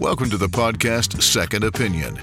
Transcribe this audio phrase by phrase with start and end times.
[0.00, 2.18] Welcome to the podcast Second Opinion.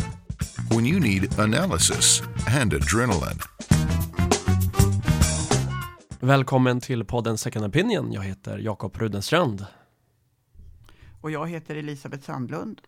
[0.71, 3.39] When you need analysis and adrenaline.
[6.19, 8.11] Välkommen till podden Second Opinion.
[8.13, 9.65] Jag heter Jakob Rudenstrand.
[11.21, 12.81] Och jag heter Elisabeth Sandlund.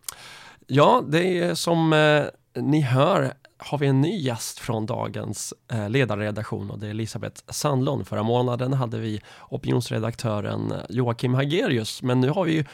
[0.66, 2.24] Ja, det är som eh,
[2.62, 7.42] ni hör har vi en ny gäst från dagens eh, ledarredaktion och det är Elisabeth
[7.48, 8.06] Sandlund.
[8.06, 12.66] Förra månaden hade vi opinionsredaktören Joakim Hagerius, men nu har vi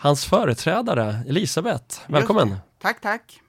[0.00, 2.00] hans företrädare Elisabeth.
[2.06, 2.56] Välkommen!
[2.82, 3.40] Tack, tack!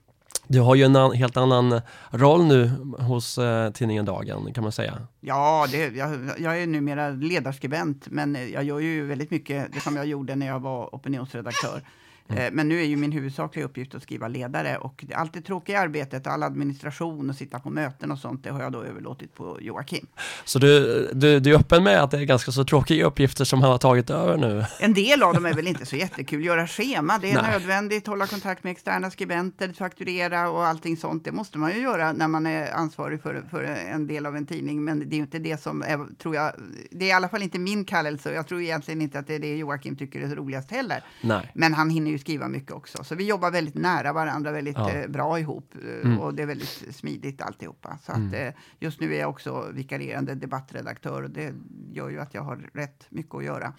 [0.47, 4.71] Du har ju en an helt annan roll nu hos eh, tidningen Dagen, kan man
[4.71, 5.07] säga.
[5.19, 9.95] Ja, det, jag, jag är numera ledarskribent, men jag gör ju väldigt mycket det som
[9.95, 11.81] jag gjorde när jag var opinionsredaktör.
[12.29, 12.53] Mm.
[12.55, 16.27] Men nu är ju min huvudsakliga uppgift att skriva ledare och allt det tråkiga arbetet,
[16.27, 20.07] all administration och sitta på möten och sånt, det har jag då överlåtit på Joakim.
[20.45, 23.61] Så du, du, du är öppen med att det är ganska så tråkiga uppgifter som
[23.61, 24.65] han har tagit över nu?
[24.79, 26.45] En del av dem är väl inte så jättekul.
[26.45, 27.51] Göra schema, det är Nej.
[27.51, 28.07] nödvändigt.
[28.07, 31.25] Hålla kontakt med externa skribenter, fakturera och allting sånt.
[31.25, 34.45] Det måste man ju göra när man är ansvarig för, för en del av en
[34.45, 34.83] tidning.
[34.83, 36.51] Men det är ju inte det som är, tror jag,
[36.91, 38.33] det är i alla fall inte min kallelse.
[38.33, 41.03] Jag tror egentligen inte att det är det Joakim tycker är roligast heller.
[41.21, 41.51] Nej.
[41.53, 43.03] Men han hinner ju skriva mycket också.
[43.03, 44.91] Så vi jobbar väldigt nära varandra, väldigt ja.
[44.91, 46.19] eh, bra ihop eh, mm.
[46.19, 47.97] och det är väldigt smidigt alltihopa.
[48.03, 48.27] Så mm.
[48.27, 51.53] att, eh, just nu är jag också vikarierande debattredaktör och det
[51.91, 53.73] gör ju att jag har rätt mycket att göra.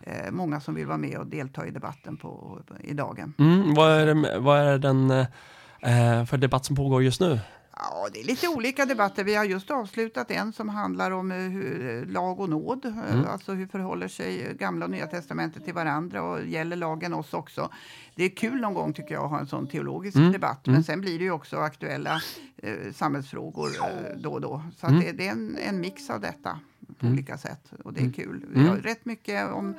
[0.00, 3.34] Eh, många som vill vara med och delta i debatten på, på i dagen.
[3.38, 7.40] Mm, vad, är det, vad är den eh, för debatt som pågår just nu?
[7.76, 9.24] Ja, det är lite olika debatter.
[9.24, 12.84] Vi har just avslutat en som handlar om eh, hur, lag och nåd.
[12.84, 13.26] Eh, mm.
[13.26, 17.70] Alltså hur förhåller sig Gamla och Nya Testamentet till varandra och gäller lagen oss också?
[18.14, 20.32] Det är kul någon gång tycker jag att ha en sån teologisk mm.
[20.32, 20.60] debatt.
[20.64, 20.84] Men mm.
[20.84, 22.22] sen blir det ju också aktuella
[22.56, 24.62] eh, samhällsfrågor eh, då och då.
[24.76, 25.00] Så mm.
[25.00, 26.58] det, det, är en, en, mix av detta
[26.98, 27.14] på mm.
[27.14, 28.46] olika sätt och det är kul.
[28.48, 29.74] Vi har rätt mycket om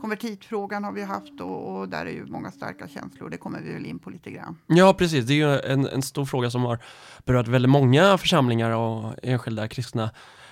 [0.00, 3.30] konvertitfrågan har vi haft och, och, där är ju många starka känslor.
[3.30, 4.58] Det kommer vi väl in på lite grann.
[4.66, 5.24] Ja, precis.
[5.24, 6.78] Det är ju en, en stor fråga som har
[7.24, 10.10] berört väldigt många församlingar och enskilda kristna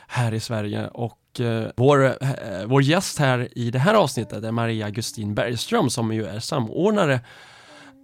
[0.09, 4.53] här i Sverige och eh, vår, eh, vår gäst här i det här avsnittet är
[4.53, 7.21] Maria Gustin Bergström som ju är samordnare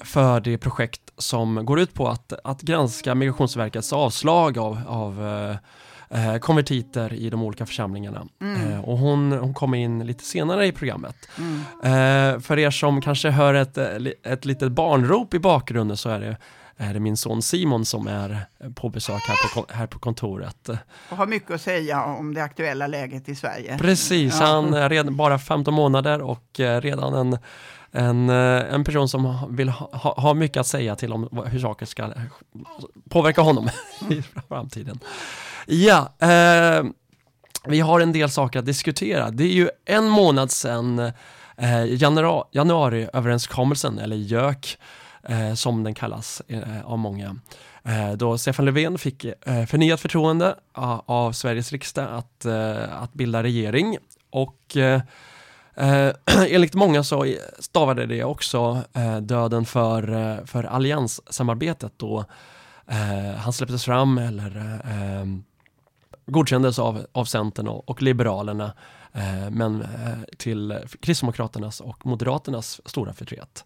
[0.04, 5.56] för det projekt som går ut på att, att granska Migrationsverkets avslag av, av eh,
[6.12, 8.26] eh, konvertiter i de olika församlingarna.
[8.40, 8.72] Mm.
[8.72, 11.28] Eh, och hon, hon kommer in lite senare i programmet.
[11.38, 11.60] Mm.
[11.82, 13.86] Eh, för er som kanske hör ett, eh,
[14.22, 16.36] ett litet barnrop i bakgrunden så är det
[16.76, 20.68] är det min son Simon som är på besök här på, här på kontoret.
[21.08, 23.78] Och har mycket att säga om det aktuella läget i Sverige.
[23.78, 24.46] Precis, ja.
[24.46, 27.38] han är redan bara 15 månader och eh, redan en,
[27.90, 32.10] en, en person som vill ha, ha mycket att säga till om hur saker ska
[33.10, 33.70] påverka honom
[34.10, 35.00] i framtiden.
[35.66, 36.84] Ja, eh,
[37.64, 39.30] vi har en del saker att diskutera.
[39.30, 40.98] Det är ju en månad sedan
[41.56, 44.78] eh, januari, januariöverenskommelsen, eller JÖK,
[45.28, 47.36] eh, som den kallas eh, av många.
[47.84, 50.56] Eh, då Stefan Löfven fick eh, förnyat förtroende
[51.06, 53.98] av Sveriges riksdag att, eh, att bilda regering.
[54.30, 55.00] Och eh,
[55.74, 56.12] eh,
[56.48, 62.24] enligt många så stavade det också eh, döden för, för allianssamarbetet då
[63.38, 65.44] han släpptes fram eller ehm,
[66.26, 68.72] godkändes av, av Centern och, och Liberalerna
[69.12, 69.88] eh, men eh,
[70.38, 73.64] till Kristdemokraternas och Moderaternas stora förtret.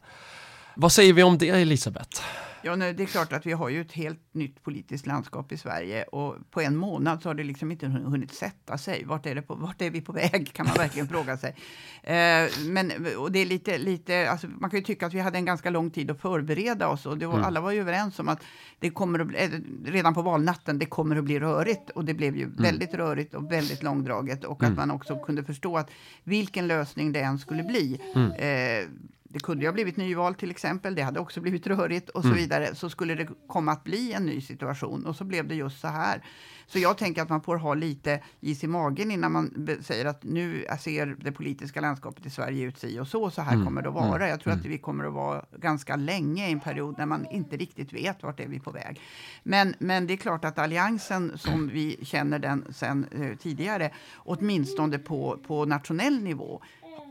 [0.78, 2.22] Vad säger vi om det, Elisabeth?
[2.62, 5.56] Ja, nej, det är klart att vi har ju ett helt nytt politiskt landskap i
[5.56, 9.04] Sverige och på en månad så har det liksom inte hunnit sätta sig.
[9.04, 11.54] Vart är, det på, vart är vi på väg kan man verkligen fråga sig.
[12.02, 15.38] Eh, men och det är lite, lite alltså, man kan ju tycka att vi hade
[15.38, 17.44] en ganska lång tid att förbereda oss och var, mm.
[17.44, 18.42] alla var ju överens om att
[18.78, 19.50] det kommer att bli, eh,
[19.84, 22.56] redan på valnatten, det kommer att bli rörigt och det blev ju mm.
[22.56, 24.72] väldigt rörigt och väldigt långdraget och mm.
[24.72, 25.90] att man också kunde förstå att
[26.24, 28.32] vilken lösning det än skulle bli mm.
[28.32, 28.88] eh,
[29.28, 32.28] det kunde ju ha blivit nyval till exempel, det hade också blivit rörigt och så
[32.28, 32.38] mm.
[32.38, 32.74] vidare.
[32.74, 35.88] Så skulle det komma att bli en ny situation och så blev det just så
[35.88, 36.22] här.
[36.66, 40.24] Så jag tänker att man får ha lite is i magen innan man säger att
[40.24, 43.64] nu ser det politiska landskapet i Sverige ut si och så, så här mm.
[43.64, 44.16] kommer det att vara.
[44.16, 44.28] Mm.
[44.28, 44.70] Jag tror att mm.
[44.70, 48.40] vi kommer att vara ganska länge i en period när man inte riktigt vet vart
[48.40, 49.00] är vi på väg.
[49.42, 54.98] Men, men det är klart att alliansen som vi känner den sen eh, tidigare, åtminstone
[54.98, 56.62] på, på nationell nivå,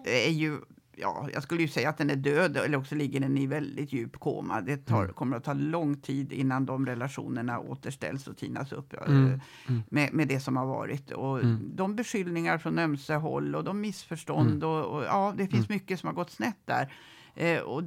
[0.06, 0.58] är ju
[0.98, 3.94] ja, jag skulle ju säga att den är död eller också ligger den i väldigt
[3.94, 4.62] djup koma.
[4.62, 5.14] Det tar, mm.
[5.14, 9.40] kommer att ta lång tid innan de relationerna återställs och tinas upp mm.
[9.68, 9.82] mm.
[9.90, 11.12] Med, med det som har varit.
[11.12, 11.72] Och mm.
[11.76, 14.70] De beskyllningar från ömse håll och de missförstånd mm.
[14.70, 15.76] och, och, ja, det finns mm.
[15.76, 16.94] mycket som har gått snett där.
[17.36, 17.84] Eh, och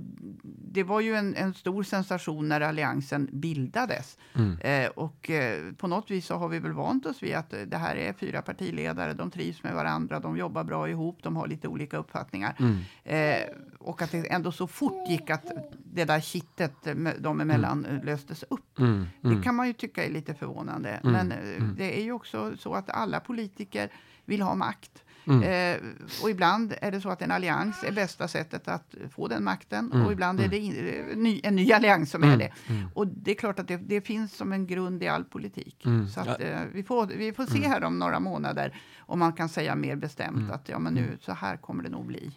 [0.72, 4.18] det var ju en, en, stor sensation när alliansen bildades.
[4.34, 4.58] Mm.
[4.60, 7.76] Eh, och eh, på något vis så har vi väl vant oss vid att det
[7.76, 11.68] här är fyra partiledare, de trivs med varandra, de jobbar bra ihop, de har lite
[11.68, 12.56] olika uppfattningar.
[12.58, 12.78] Mm.
[13.04, 13.48] Eh,
[13.78, 15.44] och att det ändå så fort gick att
[15.84, 16.74] det där kittet
[17.18, 18.04] dem emellan mm.
[18.04, 18.78] löstes upp.
[18.78, 19.06] Mm.
[19.20, 19.42] Det mm.
[19.42, 20.90] kan man ju tycka är lite förvånande.
[20.90, 21.12] Mm.
[21.12, 23.92] Men eh, det är ju också så att alla politiker
[24.24, 25.04] vill ha makt.
[25.28, 25.42] Mm.
[25.42, 25.80] Eh,
[26.22, 29.92] och ibland är det så att en allians är bästa sättet att få den makten
[29.92, 30.06] mm.
[30.06, 30.50] och ibland är mm.
[30.50, 32.38] det in, ny, en ny allians som är mm.
[32.38, 32.52] det.
[32.68, 32.88] Mm.
[32.94, 35.86] Och det är klart att det, det, finns som en grund i all politik.
[36.14, 39.48] Så att, eh, vi, får, vi får se här om några månader om man kan
[39.48, 42.30] säga mer bestämt att ja, men nu så här kommer det nog bli.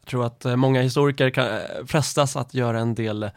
[0.00, 3.30] Jag tror att eh, många historiker kan eh, frestas att göra en del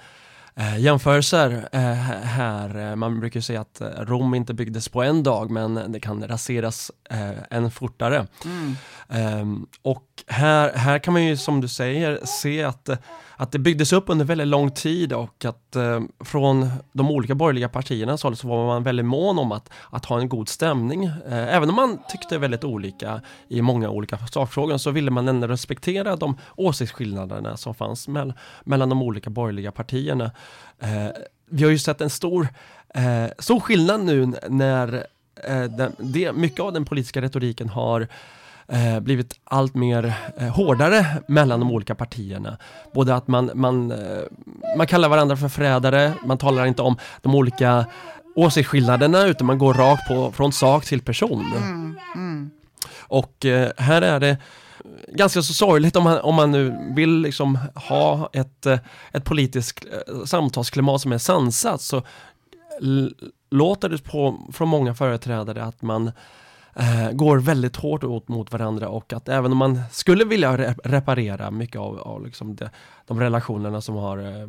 [0.62, 1.82] Eh, jämförelser eh,
[2.24, 2.90] här.
[2.90, 6.92] Eh, man brukar säga att Rom inte byggdes på en dag men det kan raseras
[7.10, 8.28] eh, än fortare.
[8.46, 8.76] Mm.
[9.10, 12.90] Eh, och här, här kan man ju som du säger se att,
[13.36, 17.70] att det byggdes upp under väldigt lång tid och att eh, från de olika borgerliga
[17.70, 21.06] partiernas håll så var man väldigt mån om att, att ha en god stämning.
[21.06, 25.48] Eh, även om man tyckte väldigt olika i många olika sakfrågor så ville man ändå
[25.48, 30.32] respektera de åsiktsskillnaderna som fanns mell mellan de olika borgerliga partierna.
[30.80, 31.08] Eh,
[31.50, 32.48] vi har ju sett en stor,
[32.96, 35.06] eh, stor skillnad nu när
[35.44, 38.08] eh, den, det, mycket av den politiska retoriken har
[38.68, 42.58] eh, blivit allt mer eh, hårdare mellan de olika partierna.
[42.94, 43.98] Både att man, man, eh,
[44.78, 47.86] man kallar varandra för förrädare, man talar inte om de olika
[48.36, 51.46] åsiktsskillnaderna utan man går rakt på, från sak till person.
[51.58, 52.52] Mm, mm.
[53.00, 53.46] Och
[53.78, 54.38] här är det
[55.14, 58.80] ganska så sorgligt om man, om man nu vill liksom ha ett, eh,
[59.12, 62.04] ett politiskt eh, samtalsklimat som är sansat så
[63.50, 66.12] låter det på, från många företrädare att man
[66.76, 70.76] eh, går väldigt hårt åt mot varandra och att även om man skulle vilja re
[70.84, 72.70] reparera mycket av, av liksom de,
[73.08, 74.48] de relationerna som har eh,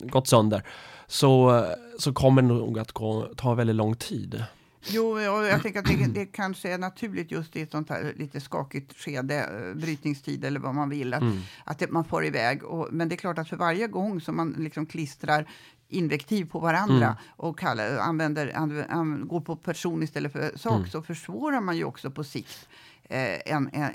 [0.00, 0.62] gått sönder
[1.06, 1.64] så,
[1.98, 4.44] så kommer det nog att gå, ta väldigt lång tid.
[4.82, 8.40] Jo, jag tänker att det, det kanske är naturligt just i ett sånt här lite
[8.40, 11.40] skakigt skede, eh, brytningstid eller vad man vill, att, mm.
[11.64, 12.64] att det, man får iväg.
[12.64, 15.46] Och, men det är klart att för varje gång som man liksom klistrar
[15.88, 17.16] invektiv på varandra mm.
[17.36, 20.90] och kallar, använder, använder, går på person istället för sak mm.
[20.90, 22.68] så försvårar man ju också på sikt
[23.10, 23.94] en, en,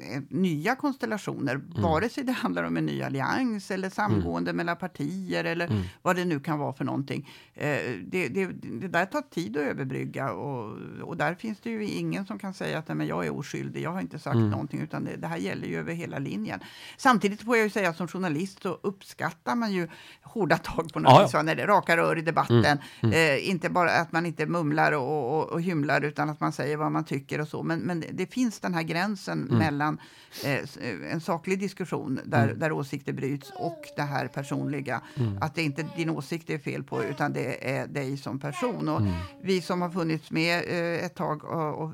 [0.00, 1.82] en, nya konstellationer, mm.
[1.82, 4.56] vare sig det handlar om en ny allians eller samgående mm.
[4.56, 5.82] mellan partier eller mm.
[6.02, 7.30] vad det nu kan vara för någonting.
[7.54, 7.66] Eh,
[8.06, 12.26] det, det, det, där tar tid att överbrygga och, och där finns det ju ingen
[12.26, 14.50] som kan säga att men jag är oskyldig, jag har inte sagt mm.
[14.50, 16.60] någonting, utan det, det, här gäller ju över hela linjen.
[16.96, 19.88] Samtidigt får jag ju säga att som journalist så uppskattar man ju
[20.22, 21.42] hårda tag på något ja, ja.
[21.42, 22.64] när det raka rör i debatten.
[22.64, 22.78] Mm.
[23.00, 23.12] Mm.
[23.12, 26.76] Eh, inte bara att man inte mumlar och, och, och hymlar utan att man säger
[26.76, 29.58] vad man tycker och så, men, men det finns finns den här gränsen mm.
[29.58, 29.98] mellan
[30.44, 32.58] eh, eh, en saklig diskussion där, mm.
[32.58, 35.00] där åsikter bryts och det här personliga.
[35.16, 35.38] Mm.
[35.40, 38.38] Att det inte är din åsikt det är fel på utan det är dig som
[38.38, 38.88] person.
[38.88, 39.12] Och mm.
[39.42, 41.92] Vi som har funnits med eh, ett tag och, och,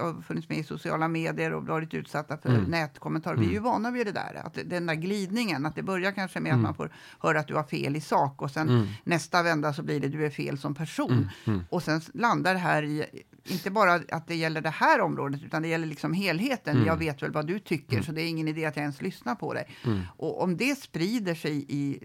[0.00, 2.70] och funnits med i sociala medier och varit utsatta för mm.
[2.70, 3.36] nätkommentarer.
[3.36, 3.64] Vi är ju mm.
[3.64, 4.42] vana vid det där.
[4.44, 6.90] Att den där glidningen, att det börjar kanske med att man får
[7.20, 10.26] höra att du har fel i sak och sen nästa vända så blir det du
[10.26, 11.30] är fel som person.
[11.70, 13.06] Och sen landar det här i
[13.50, 16.76] inte bara att det gäller det här området, utan det gäller liksom helheten.
[16.76, 16.86] Mm.
[16.86, 18.04] Jag vet väl vad du tycker, mm.
[18.04, 19.68] så det är ingen idé att jag ens lyssnar på dig.
[19.84, 20.02] Mm.
[20.16, 22.00] Och om det sprider sig i,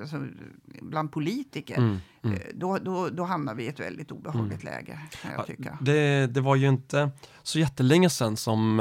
[0.00, 0.26] alltså,
[0.82, 1.98] bland politiker, mm.
[2.22, 2.36] Mm.
[2.36, 4.74] Eh, då, då, då, hamnar vi i ett väldigt obehagligt mm.
[4.74, 4.98] läge,
[5.36, 5.78] jag tycka.
[5.80, 7.10] Det, det var ju inte
[7.42, 8.80] så jättelänge sedan som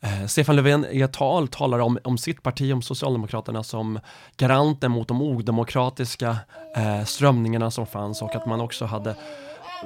[0.00, 4.00] eh, Stefan Löfven i ett tal talar om, om sitt parti, om Socialdemokraterna som
[4.36, 6.36] garanten mot de odemokratiska
[6.76, 9.16] eh, strömningarna som fanns och att man också hade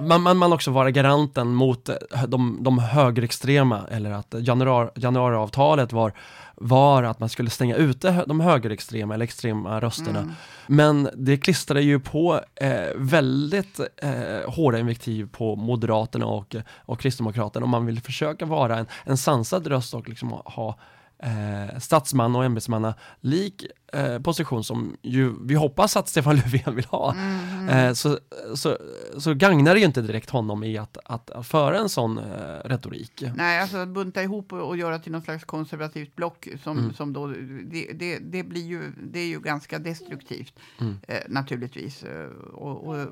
[0.00, 1.96] man, man, man också vara garanten mot eh,
[2.28, 6.12] de, de högerextrema eller att januari, januariavtalet var,
[6.54, 10.18] var att man skulle stänga ute de högerextrema eller extrema rösterna.
[10.18, 10.32] Mm.
[10.66, 17.64] Men det klistrade ju på eh, väldigt eh, hårda invektiv på Moderaterna och, och Kristdemokraterna
[17.64, 20.78] om man vill försöka vara en, en sansad röst och liksom ha
[21.22, 26.84] eh, statsman och ämbetsmanna lik eh, position som ju vi hoppas att Stefan Löfven vill
[26.84, 27.14] ha.
[27.14, 27.68] Mm.
[27.68, 28.18] Eh, så,
[28.54, 28.78] så,
[29.18, 32.24] så gagnar det ju inte direkt honom i att, att, att föra en sån eh,
[32.64, 33.24] retorik.
[33.34, 36.94] Nej, alltså att bunta ihop och, och göra till något slags konservativt block som, mm.
[36.94, 40.98] som då, det, det, det, blir ju, det är ju ganska destruktivt mm.
[41.08, 42.02] Eh, naturligtvis.
[42.02, 43.08] Eh, och, och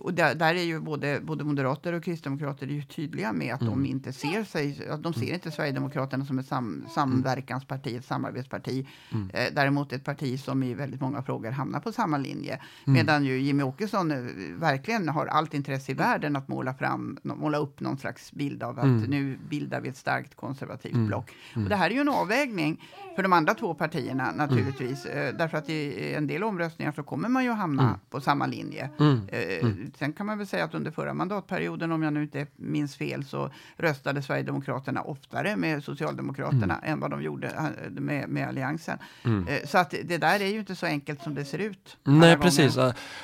[0.00, 3.72] och där, där, är ju både, både moderater och kristdemokrater ju tydliga med att mm.
[3.72, 8.86] de inte ser sig, att de ser inte Sverigedemokraterna som ett sam, samverkansparti, ett samarbetsparti.
[9.12, 9.30] Mm.
[9.30, 12.54] Eh, däremot ett parti som i väldigt många frågor hamnar på samma linje.
[12.54, 12.94] Mm.
[12.94, 14.18] Medan ju Jimmy Åkesson eh,
[14.56, 18.78] verkligen har allt intresse i världen att måla, fram, måla upp någon slags bild av
[18.78, 19.02] att mm.
[19.02, 21.06] nu bildar vi ett starkt konservativt mm.
[21.06, 21.32] block.
[21.54, 22.84] Och det här är ju en avvägning
[23.16, 25.06] för de andra två partierna naturligtvis.
[25.06, 28.90] Eh, därför att i en del omröstningar så kommer man ju hamna på samma linje.
[29.28, 29.92] Eh, Mm.
[29.98, 33.24] Sen kan man väl säga att under förra mandatperioden, om jag nu inte minns fel,
[33.24, 36.92] så röstade Sverigedemokraterna oftare med Socialdemokraterna mm.
[36.92, 38.98] än vad de gjorde eh, med, med Alliansen.
[39.24, 39.48] Mm.
[39.48, 41.96] Eh, så att det där är ju inte så enkelt som det ser ut.
[42.04, 42.78] Nej, precis.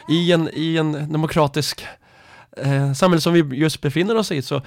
[0.08, 1.86] I en, I en demokratisk
[2.56, 4.62] eh, samhälle som vi just befinner oss i så eh,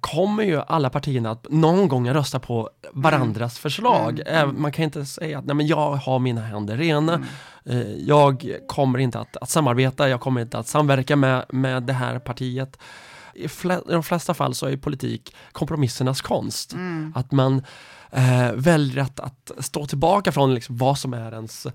[0.00, 3.62] kommer ju alla partierna att någon gång rösta på varandras mm.
[3.62, 4.20] förslag.
[4.20, 4.42] Mm.
[4.42, 4.62] mm.
[4.62, 7.14] Man kan inte säga att Nej, men jag har mina händer rena.
[7.14, 7.26] Mm.
[7.64, 11.92] Eh, jag kommer inte att, att, samarbeta, jag kommer inte att samverka med, med det
[11.92, 12.78] här partiet.
[13.34, 16.72] I, fl I de flesta fall så är politik kompromissernas konst.
[16.72, 17.12] Mm.
[17.16, 17.62] Att man
[18.10, 21.66] eh, väljer att, att, stå tillbaka från liksom vad som är ens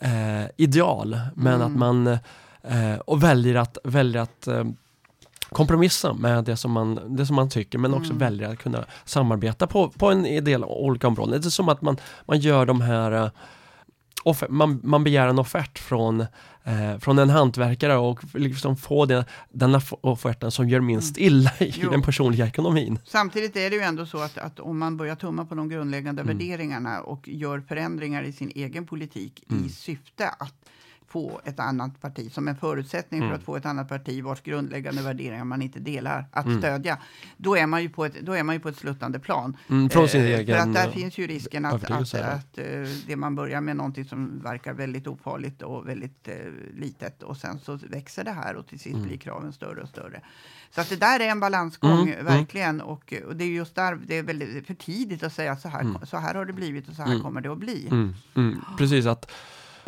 [0.00, 2.06] eh, ideal, men att man
[2.62, 4.64] eh, och väljer att, väljer att eh,
[5.50, 8.18] kompromissa med det som man, det som man tycker men också mm.
[8.18, 11.40] väljer att kunna samarbeta på, på en del olika områden.
[11.40, 13.30] Det är som att man, man gör de här eh,
[14.22, 16.20] offer, man, man begär en offert från,
[16.64, 21.26] eh, från en hantverkare och liksom få det, den offerten som gör minst mm.
[21.26, 21.90] illa i jo.
[21.90, 22.98] den personliga ekonomin.
[23.06, 26.22] Samtidigt är det ju ändå så att, att om man börjar tumma på de grundläggande
[26.22, 26.38] mm.
[26.38, 29.66] värderingarna och gör förändringar i sin egen politik mm.
[29.66, 30.54] i syfte att
[31.10, 33.30] få ett annat parti, som en förutsättning mm.
[33.30, 36.58] för att få ett annat parti vars grundläggande värderingar man inte delar, att mm.
[36.58, 36.98] stödja.
[37.36, 39.56] Då är, man ju på ett, då är man ju på ett sluttande plan.
[39.68, 42.58] Mm, från sin eh, egen för att där finns ju risken att, att, att, att
[42.58, 42.64] eh,
[43.06, 46.34] det man börjar med någonting som verkar väldigt ofarligt och väldigt eh,
[46.74, 49.08] litet och sen så växer det här och till sist mm.
[49.08, 50.20] blir kraven större och större.
[50.70, 52.24] Så att det där är en balansgång, mm, mm.
[52.24, 52.80] verkligen.
[52.80, 56.06] Och, och, det är just där det är väldigt för tidigt att säga så här,
[56.06, 57.22] så här har det blivit och så här mm.
[57.22, 58.10] kommer det att bli.
[58.78, 59.32] Precis, att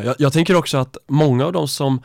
[0.04, 2.02] jag, jag, tänker också att många av de som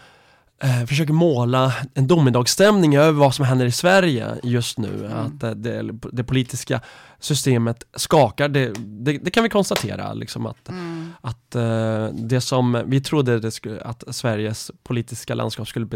[0.63, 5.17] eh, försöker måla en domedagsstämning över vad som händer i Sverige just nu, mm.
[5.17, 6.81] att eh, det, det, politiska
[7.19, 10.13] systemet skakar, det, det, det kan vi konstatera.
[10.13, 11.13] Liksom att, mm.
[11.21, 15.87] att eh, det som vi trodde skulle, att Sveriges politiska landskap skulle,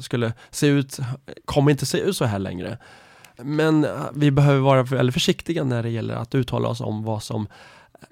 [0.00, 0.98] skulle se ut,
[1.44, 2.78] kommer inte se ut så här längre.
[3.36, 7.22] Men eh, vi behöver vara väldigt försiktiga när det gäller att uttala oss om vad
[7.22, 7.46] som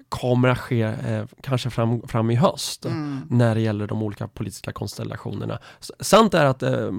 [0.09, 3.21] kommer att ske eh, kanske fram, fram i höst mm.
[3.29, 5.59] när det gäller de olika politiska konstellationerna.
[5.99, 6.91] Sant är att, eh,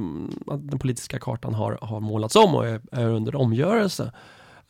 [0.47, 4.13] att den politiska kartan har, har målats om och är, är under omgörelse.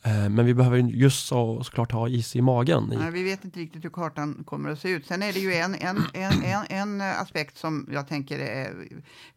[0.05, 2.93] Eh, men vi behöver just så, såklart ha is i magen.
[2.97, 5.05] Nej, vi vet inte riktigt hur kartan kommer att se ut.
[5.05, 8.73] Sen är det ju en, en, en, en, en aspekt som jag tänker är,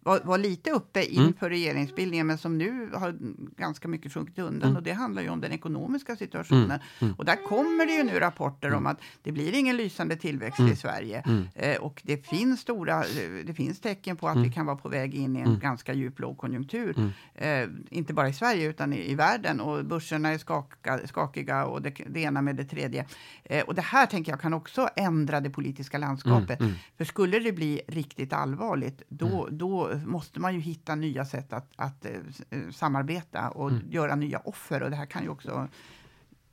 [0.00, 1.26] var, var lite uppe mm.
[1.26, 1.50] inför mm.
[1.50, 3.16] regeringsbildningen men som nu har
[3.56, 4.68] ganska mycket sjunkit undan.
[4.68, 4.76] Mm.
[4.76, 6.64] Och det handlar ju om den ekonomiska situationen.
[6.64, 6.80] Mm.
[7.00, 7.14] mm.
[7.14, 10.76] Och där kommer det ju nu rapporter om att det blir ingen lysande tillväxt i
[10.76, 11.24] Sverige.
[11.54, 13.04] Eh, och det finns, stora,
[13.44, 16.20] det finns tecken på att vi kan vara på väg in i en ganska djup
[16.20, 17.12] lågkonjunktur.
[17.34, 19.60] Eh, inte bara i Sverige utan i, i världen.
[19.60, 23.06] Och börserna är skapade skaka, skakiga och det, det ena med det tredje.
[23.44, 26.60] Eh, och det här tänker jag kan också ändra det politiska landskapet.
[26.60, 26.78] Mm, mm.
[26.96, 29.58] För skulle det bli riktigt allvarligt, då, mm.
[29.58, 32.06] då måste man ju hitta nya sätt att, att
[32.50, 33.82] uh, samarbeta och mm.
[33.90, 34.82] göra nya offer.
[34.82, 35.68] Och det här kan ju också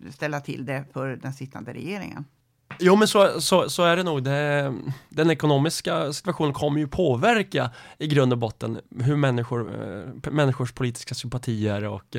[0.10, 2.26] ställa till det för den sittande regeringen.
[2.79, 4.24] Jo men så, så, så är det nog.
[4.24, 4.74] Det,
[5.10, 9.72] den ekonomiska situationen kommer ju påverka i grund och botten hur människor,
[10.25, 12.17] eh, människors politiska sympatier och,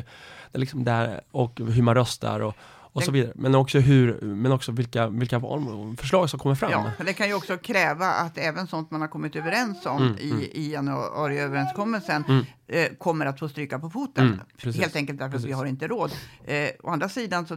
[0.53, 2.55] liksom där, och hur man röstar och,
[2.95, 3.33] och så vidare.
[3.35, 5.41] Men också, hur, men också vilka, vilka
[5.99, 6.71] förslag som kommer fram.
[6.71, 10.19] Ja, det kan ju också kräva att även sånt man har kommit överens om mm,
[10.19, 10.43] i, mm.
[10.53, 14.41] i januariöverenskommelsen mm eh, kommer att få stryka på foten.
[14.65, 15.45] Mm, helt enkelt därför precis.
[15.45, 16.13] att vi har inte råd.
[16.45, 17.57] Eh, å andra sidan så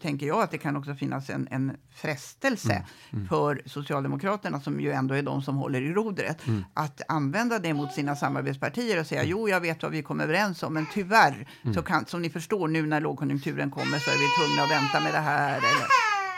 [0.00, 3.28] tänker jag att det kan också finnas en, en frestelse mm, mm.
[3.28, 6.64] för Socialdemokraterna, som ju ändå är de som håller i rodret, mm.
[6.74, 10.62] att använda det mot sina samarbetspartier och säga jo, jag vet vad vi kom överens
[10.62, 14.46] om, men tyvärr, så kan, som ni förstår nu när lågkonjunkturen kommer så är vi
[14.46, 15.86] tvungna att vänta med det här eller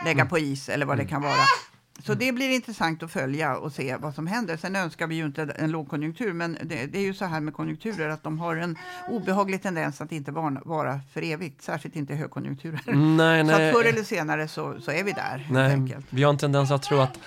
[0.05, 1.45] lägga på is eller vad det kan vara.
[2.05, 4.57] Så det blir intressant att följa och se vad som händer.
[4.57, 7.55] Sen önskar vi ju inte en lågkonjunktur, men det, det är ju så här med
[7.55, 8.79] konjunkturer att de har en
[9.09, 12.81] obehaglig tendens att inte vara, vara för evigt, särskilt inte högkonjunkturer.
[12.95, 13.57] Nej, nej.
[13.57, 15.47] Så att förr eller senare så, så är vi där.
[15.51, 17.19] Nej, vi har en tendens att tro att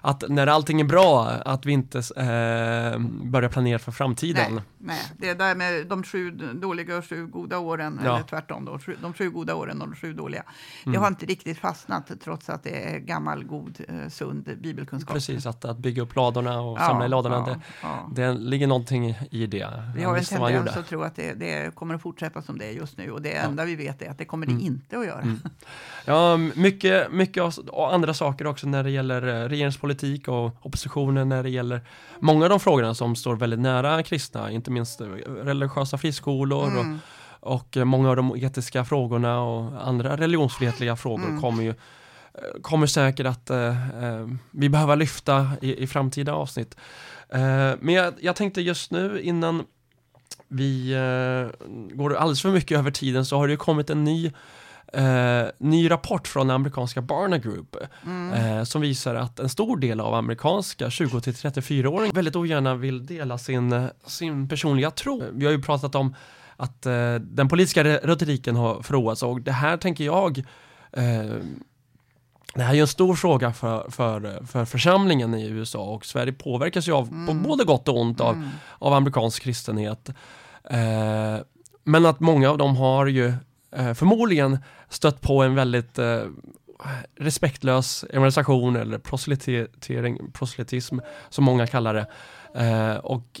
[0.00, 4.54] att när allting är bra, att vi inte eh, börjar planera för framtiden.
[4.54, 8.14] Nej, nej, det där med de sju dåliga och sju goda åren, ja.
[8.14, 10.42] eller tvärtom, då, de sju goda åren och de sju dåliga.
[10.82, 10.92] Mm.
[10.92, 15.14] Det har inte riktigt fastnat trots att det är gammal, god, eh, sund bibelkunskap.
[15.14, 18.66] Precis, att, att bygga upp ladorna och ja, samla i ladorna, ja, det, det ligger
[18.66, 19.68] någonting i det.
[19.96, 22.72] Vi har en tendens att tro att det, det, kommer att fortsätta som det är
[22.72, 24.64] just nu och det enda vi vet är att det kommer det mm.
[24.64, 25.20] inte att göra.
[25.20, 25.40] Mm.
[26.04, 29.48] Ja, mycket, mycket andra saker också när det gäller eh,
[29.90, 31.80] regeringspolitik och oppositionen när det gäller
[32.20, 35.00] många av de frågorna som står väldigt nära kristna, inte minst
[35.44, 36.98] religiösa friskolor mm.
[37.40, 41.40] och, och många av de etiska frågorna och andra religionsvetliga frågor mm.
[41.40, 41.70] kommer ju
[42.34, 46.76] eh, kommer säkert att eh, eh, vi behöver lyfta i, i framtida avsnitt.
[47.32, 49.64] Eh, men jag, jag, tänkte just nu innan
[50.48, 54.32] vi eh, går alldeles för mycket över tiden så har det kommit en ny
[54.92, 58.32] eh, ny rapport från amerikanska Barna Group mm.
[58.32, 63.06] eh, som visar att en stor del av amerikanska 20 till 34-åringar väldigt ogärna vill
[63.06, 65.22] dela sin, sin personliga tro.
[65.32, 66.14] Vi har ju pratat om
[66.56, 70.38] att eh, den politiska retoriken har förråats och det här tänker jag
[70.92, 71.34] eh,
[72.54, 76.32] det här är ju en stor fråga för, för, för församlingen i USA och Sverige
[76.32, 77.26] påverkas ju av mm.
[77.26, 78.48] på både gott och ont av, mm.
[78.78, 80.08] av amerikansk kristenhet.
[80.64, 81.36] Eh,
[81.84, 83.34] men att många av dem har ju
[83.72, 84.58] eh, förmodligen
[84.88, 86.22] stött på en väldigt eh,
[87.16, 90.98] respektlös evangelisation eller proselytering, proselytism
[91.28, 92.06] som många kallar det.
[92.54, 93.40] Eh, och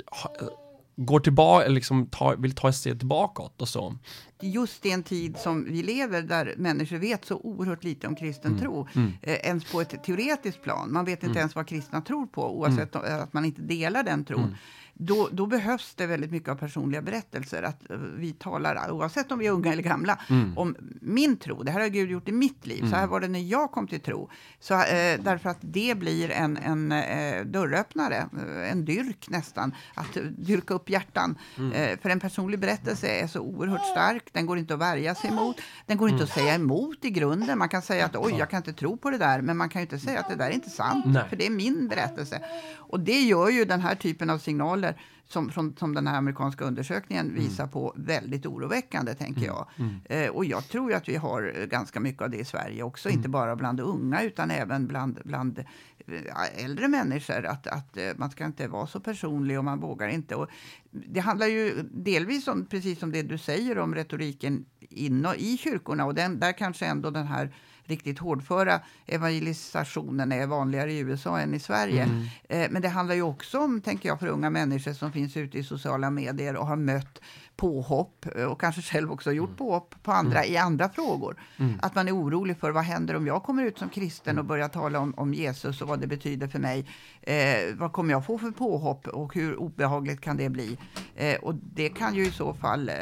[0.96, 3.94] går tillbaka, liksom tar, vill ta ett steg tillbakåt och så.
[4.40, 8.50] Just i en tid som vi lever där människor vet så oerhört lite om kristen
[8.50, 8.62] mm.
[8.62, 9.12] tro, mm.
[9.22, 10.92] Eh, ens på ett teoretiskt plan.
[10.92, 11.38] Man vet inte mm.
[11.38, 13.22] ens vad kristna tror på oavsett mm.
[13.22, 14.56] att man inte delar den tron.
[15.02, 17.62] Då, då, behövs det väldigt mycket av personliga berättelser.
[17.62, 20.58] Att eh, vi talar, oavsett om vi är unga eller gamla, mm.
[20.58, 21.62] om min tro.
[21.62, 22.78] Det här har Gud gjort i mitt liv.
[22.78, 22.90] Mm.
[22.90, 23.10] Så här mm.
[23.10, 24.30] var det när jag kom till tro.
[24.60, 29.74] Så, eh, därför att det blir en, en eh, dörröppnare, eh, en dyrk nästan.
[29.94, 31.38] Att dyrka upp hjärtan.
[31.58, 31.72] Mm.
[31.72, 34.28] Eh, för en personlig berättelse är så oerhört stark.
[34.32, 35.56] Den går inte att värja sig emot.
[35.86, 36.46] Den går inte att mm.
[36.46, 37.58] säga emot i grunden.
[37.58, 39.40] Man kan säga att oj, jag kan inte tro på det där.
[39.40, 41.04] Men man kan inte säga att det där är inte sant.
[41.06, 41.22] Nej.
[41.28, 42.40] För det är min berättelse.
[42.76, 44.89] Och det gör ju den här typen av signaler
[45.26, 47.42] som, som, som den här amerikanska undersökningen mm.
[47.42, 49.54] visar på väldigt oroväckande, tänker mm.
[49.54, 49.68] jag.
[49.76, 50.00] Mm.
[50.04, 53.08] Eh, och jag tror ju att vi har ganska mycket av det i Sverige också,
[53.08, 53.30] inte mm.
[53.30, 57.46] bara bland unga utan även bland, bland eh, äldre människor.
[57.46, 60.34] Att, att eh, man ska inte vara så personlig och man vågar inte.
[60.34, 60.48] Och
[60.90, 66.04] det handlar ju delvis om, precis som det du säger, om retoriken in i kyrkorna
[66.04, 67.54] och den, där kanske ändå den här
[67.90, 72.02] riktigt hårdföra evangelisationen är vanligare i USA än i Sverige.
[72.02, 72.26] Mm.
[72.48, 75.58] Eh, men det handlar ju också om, tänker jag, för unga människor som finns ute
[75.58, 77.20] i sociala medier och har mött
[77.60, 79.56] påhopp eh, och kanske själv också gjort mm.
[79.56, 80.54] påhopp på andra mm.
[80.54, 81.36] i andra frågor.
[81.56, 81.78] Mm.
[81.82, 84.68] Att man är orolig för vad händer om jag kommer ut som kristen och börjar
[84.68, 86.86] tala om, om Jesus och vad det betyder för mig.
[87.22, 90.78] Eh, vad kommer jag få för påhopp och hur obehagligt kan det bli?
[91.16, 92.94] Eh, och det kan ju i så fall eh,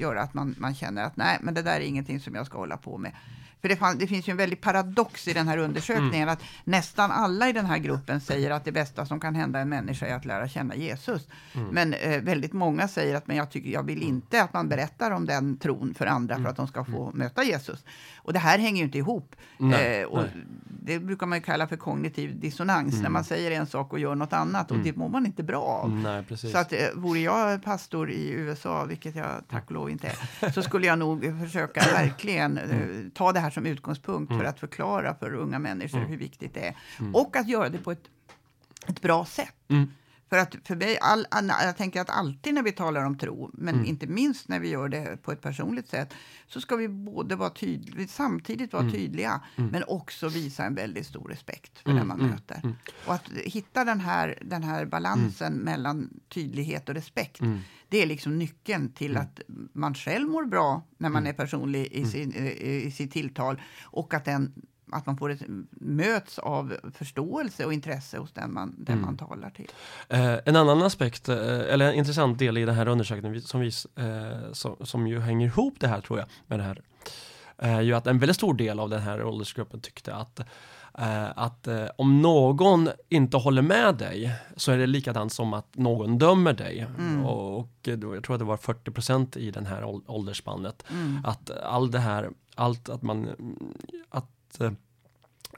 [0.00, 2.58] göra att man, man känner att nej, men det där är ingenting som jag ska
[2.58, 3.12] hålla på med.
[3.62, 6.28] För det, fann, det, finns ju en väldig paradox i den här undersökningen, mm.
[6.28, 9.68] att nästan alla i den här gruppen säger att det bästa som kan hända en
[9.68, 11.28] människa är att lära känna Jesus.
[11.54, 11.68] Mm.
[11.68, 15.10] Men eh, väldigt många säger att men jag, tycker, jag vill inte att man berättar
[15.10, 16.44] om den tron för andra mm.
[16.44, 17.18] för att de ska få mm.
[17.18, 17.84] möta Jesus.
[18.22, 19.36] Och det här hänger ju inte ihop.
[19.58, 20.44] Nej, eh, och nej.
[20.84, 23.12] Det brukar man kalla för kognitiv dissonans, när mm.
[23.12, 24.70] man säger en sak och gör något annat.
[24.70, 24.86] Och mm.
[24.86, 25.90] det mår man inte bra av.
[25.90, 30.12] Nej, så att, eh, vore jag pastor i USA, vilket jag tack och lov inte
[30.40, 34.40] är, så skulle jag nog försöka verkligen eh, ta det här som utgångspunkt mm.
[34.40, 36.10] för att förklara för unga människor mm.
[36.10, 36.76] hur viktigt det är.
[37.00, 37.14] Mm.
[37.14, 38.04] Och att göra det på ett,
[38.86, 39.54] ett bra sätt.
[40.32, 40.46] Mm.
[40.46, 43.74] För att för mig, all, jag tänker att alltid när vi talar om tro, men
[43.74, 43.86] mm.
[43.86, 46.14] inte minst när vi gör det på ett personligt sätt,
[46.46, 48.92] så ska vi både vara tydliga, samtidigt vara mm.
[48.92, 49.70] tydliga, mm.
[49.70, 52.76] men också visa en väldigt stor respekt för den man möter.
[53.06, 57.40] Och att hitta den här, den här balansen mellan tydlighet och respekt,
[57.88, 59.40] det är liksom nyckeln till att
[59.72, 64.14] man själv mår bra när man är personlig i, sin, i, i sitt tilltal och
[64.14, 64.52] att den
[64.92, 69.06] att man får ett, möts av förståelse och intresse hos den man, den mm.
[69.06, 69.70] man talar till.
[70.08, 73.70] Eh, en annan aspekt, eh, eller en intressant del i den här undersökningen som, vi,
[73.96, 76.82] eh, som, som ju hänger ihop det här tror jag med det här,
[77.56, 80.40] är ju att en väldigt stor del av den här åldersgruppen tyckte att
[80.98, 85.76] Uh, att uh, om någon inte håller med dig så är det likadant som att
[85.76, 86.86] någon dömer dig.
[86.98, 87.24] Mm.
[87.24, 90.84] Och, jag tror att det var 40% i den här åldersspannet.
[90.90, 91.24] Mm.
[91.24, 93.28] Att all det här, allt att man,
[94.08, 94.72] att Eh,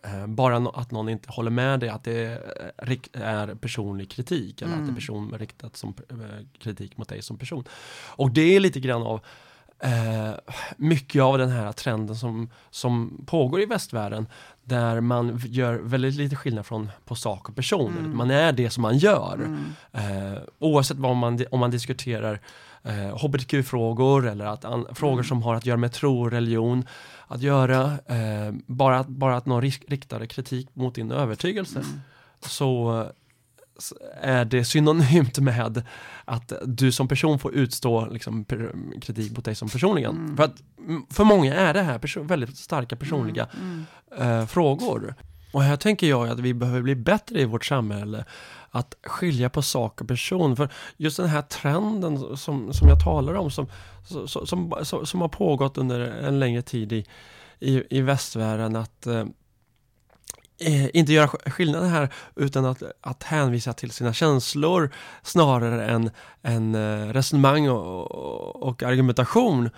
[0.03, 2.43] eh, bara att någon inte håller med dig, att det
[3.13, 4.81] är personlig kritik eller mm.
[4.81, 4.95] att det är mm.
[4.95, 7.65] person riktat som eh, kritik mot dig som person.
[8.07, 9.21] Och det är lite grann av
[9.79, 10.35] eh,
[10.77, 14.27] mycket av den här trenden som, som pågår i västvärlden
[14.65, 17.99] där man gör väldigt lite skillnad från, på sak och person.
[17.99, 18.17] Mm.
[18.17, 19.35] Man är det som man gör.
[19.35, 19.65] Mm.
[19.93, 22.41] Eh, oavsett vad man, om man diskuterar
[22.85, 25.25] eh, hbtq-frågor eller att an, frågor Mm.
[25.25, 26.85] som har att göra med tro och religion
[27.29, 27.83] att göra.
[28.07, 32.01] Eh, bara, bara att någon risk, riktar kritik mot din övertygelse Mm.
[32.41, 33.05] så
[34.21, 35.83] är det synonymt med
[36.25, 38.45] att du som person får utstå liksom,
[39.03, 40.17] kritik mot dig som personligen.
[40.17, 40.37] Mm.
[40.37, 43.85] För att mm, för många är det här väldigt starka personliga Mm.
[44.19, 45.15] eh, frågor.
[45.55, 48.25] Och här tänker jag att vi behöver bli bättre i vårt samhälle
[48.71, 50.57] att skilja på sak och person.
[50.57, 53.67] För just den här trenden som, som jag talar om som,
[54.27, 54.47] som,
[54.85, 57.07] som, som, har pågått under en längre tid i,
[57.61, 59.25] i, i västvärlden att eh,
[60.59, 64.91] eh inte göra skillnad här utan att, att hänvisa till sina känslor
[65.23, 66.11] snarare än,
[66.43, 69.71] än eh, resonemang och, och, och argumentation.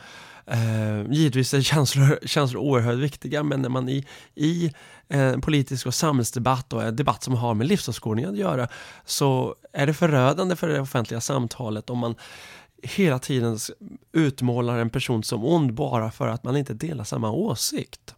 [0.47, 4.73] Eh, givetvis är känslor, känslor oerhört viktiga men när man i, i
[5.09, 8.69] eh, politisk och samhällsdebatt och en debatt som har med livsåskådning att göra
[9.05, 12.15] så är det förödande för det offentliga samtalet om man
[12.83, 13.59] hela tiden
[14.13, 18.15] utmålar en person som ond bara för att man inte delar samma åsikt.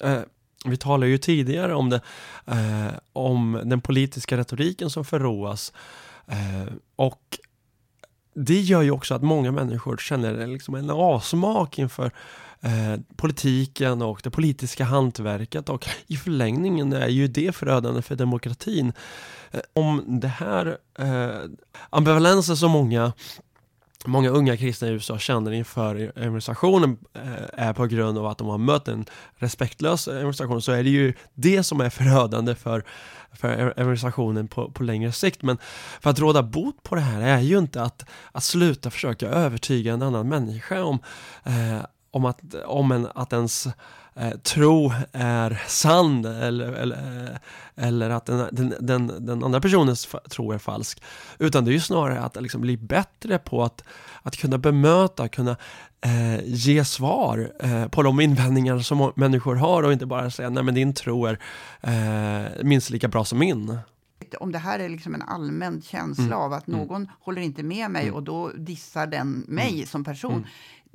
[0.00, 0.20] Eh,
[0.64, 2.00] vi talade ju tidigare om, det,
[2.46, 5.72] eh, om den politiska retoriken som förråas
[6.26, 7.38] eh, och
[8.36, 12.10] det gör ju också att många människor känner liksom en avsmak inför
[12.60, 18.92] eh, politiken och det politiska hantverket och i förlängningen är ju det förödande för demokratin.
[19.50, 21.50] Eh, om det här eh,
[21.90, 23.12] ambivalensen som många
[24.04, 28.48] Många unga kristna i USA känner inför evangelisationen eh, är på grund av att de
[28.48, 29.04] har mött en
[29.36, 32.84] respektlös evangelisation så är det ju det som är förödande för,
[33.32, 35.42] för evangelisationen på, på längre sikt.
[35.42, 35.58] Men
[36.00, 39.92] för att råda bot på det här är ju inte att, att sluta försöka övertyga
[39.92, 40.98] en annan människa om,
[41.44, 43.68] eh, om, att, om en, att ens
[44.16, 46.96] eh, tro är sann eller, eller,
[47.76, 51.02] eh, eller att den, den, den, den andra personens tro är falsk.
[51.38, 53.82] Utan det är ju snarare att liksom bli bättre på att,
[54.22, 55.56] att kunna bemöta, kunna
[56.00, 60.62] eh, ge svar eh, på de invändningar som människor har och inte bara säga nej
[60.62, 61.38] men din tro är
[61.80, 63.78] eh, minst lika bra som min.
[64.40, 66.38] Om det här är liksom en allmän känsla Mm.
[66.38, 68.14] av att någon håller inte med mig Mm.
[68.14, 70.46] och då dissar den mig som person.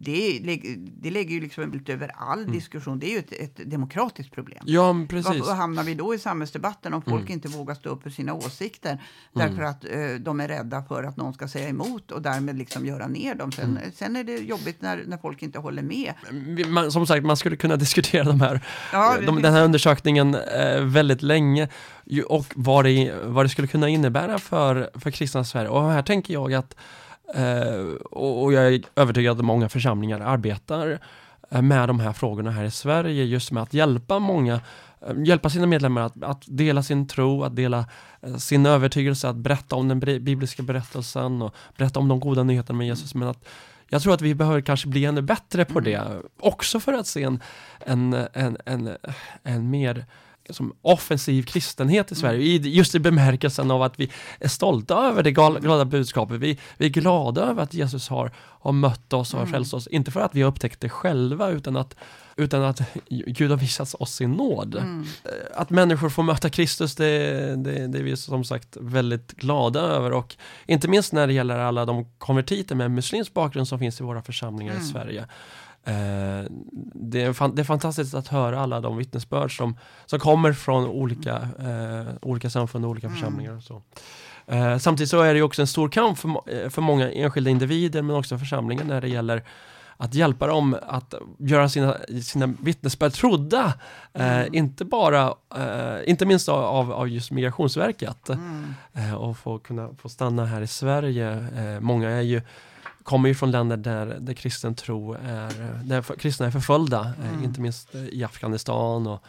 [0.08, 0.46] Mm.
[0.64, 3.00] Det, det lägger ju liksom ut över all diskussion.
[3.00, 4.60] Det är ju ett, ett demokratiskt problem.
[4.66, 5.48] Ja, precis.
[5.48, 7.34] var hamnar vi då i samhällsdebatten om folk Mm.
[7.34, 9.02] inte vågar stå upp för sina åsikter
[9.34, 9.70] därför Mm.
[9.70, 13.08] att eh, de är rädda för att någon ska säga emot och därmed liksom göra
[13.08, 13.52] ner dem.
[13.52, 13.92] Sen, Mm.
[13.96, 16.14] sen är det jobbigt när, när folk inte håller med.
[16.68, 20.82] Man, som sagt, man skulle kunna diskutera de här, Ja, de, den här undersökningen eh,
[20.84, 21.70] väldigt länge
[22.28, 25.70] och vad det, vad det skulle kunna innebära för, för kristna Sverige.
[25.70, 26.76] Och här tänker jag att,
[28.12, 31.00] och, och jag är övertygad att många församlingar arbetar
[31.52, 34.54] eh, med de här frågorna här i Sverige, just med att hjälpa många
[35.08, 37.86] eh, hjälpa sina medlemmar att, att dela sin tro, att dela
[38.22, 42.78] eh, sin övertygelse, att berätta om den bibliska berättelsen och berätta om de goda nyheterna
[42.78, 43.16] med Jesus.
[43.16, 43.46] Men att
[43.90, 46.02] jag tror att vi behöver kanske bli ännu bättre på det,
[46.40, 47.40] också för att se en,
[47.80, 48.98] en, en, en,
[49.44, 50.06] en mer
[50.52, 55.24] som offensiv kristenhet i Sverige, i, just i bemärkelsen av att vi är stolta över
[55.24, 56.40] det glada budskapet.
[56.40, 59.52] Vi, vi är glada över att Jesus har, har mött oss och har Mm.
[59.54, 61.96] frälst oss, inte för att vi har upptäckt det själva utan att,
[62.36, 64.76] utan att Gud har visat oss sin nåd.
[64.76, 65.06] Mm.
[65.56, 67.06] Att människor får möta Kristus, det,
[67.56, 70.36] det, det är vi som sagt väldigt glada över och
[70.66, 74.22] inte minst när det gäller alla de konvertiter med muslimsk bakgrund som finns i våra
[74.22, 74.86] församlingar Mm.
[74.86, 75.26] i Sverige.
[75.84, 75.94] Eh,
[76.94, 81.36] det, är det är fantastiskt att höra alla de vittnesbörd som, som kommer från olika,
[81.60, 83.20] eh, olika samfund och olika Mm.
[83.20, 83.54] församlingar.
[83.54, 83.82] Och så.
[84.48, 86.30] Eh, samtidigt så är det också en stor kamp för,
[86.64, 89.44] eh, för många enskilda individer men också församlingar när det gäller
[89.98, 93.74] att hjälpa dem att göra sina, sina vittnesbörd trodda.
[94.14, 94.54] Eh, Mm.
[94.56, 98.74] inte bara, eh, inte minst av, av just Migrationsverket Mm.
[98.94, 101.32] eh, och få kunna få stanna här i Sverige.
[101.32, 102.42] Eh, många är ju
[103.04, 107.44] kommer ju från länder där, där kristen tro är, där kristna är förföljda, eh, Mm.
[107.44, 109.24] inte minst eh, i Afghanistan och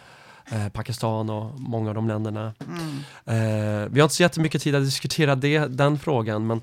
[0.53, 2.55] eh, Pakistan och många av de länderna.
[2.67, 2.97] Mm.
[3.27, 6.61] Eh, vi har inte så jättemycket tid att diskutera det, den frågan, men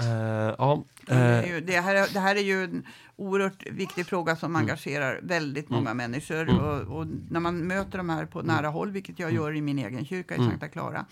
[0.00, 0.82] eh, ja.
[1.06, 2.82] Det, ju, det, här, är- det här är ju en
[3.16, 4.62] oerhört viktig fråga som Mm.
[4.62, 5.80] engagerar väldigt Mm.
[5.80, 6.42] många människor.
[6.50, 6.56] Mm.
[6.64, 9.78] Och, och när man möter de här på nära håll, vilket jag gör i min
[9.78, 10.50] egen kyrka i Mm.
[10.50, 11.04] Sankta Clara,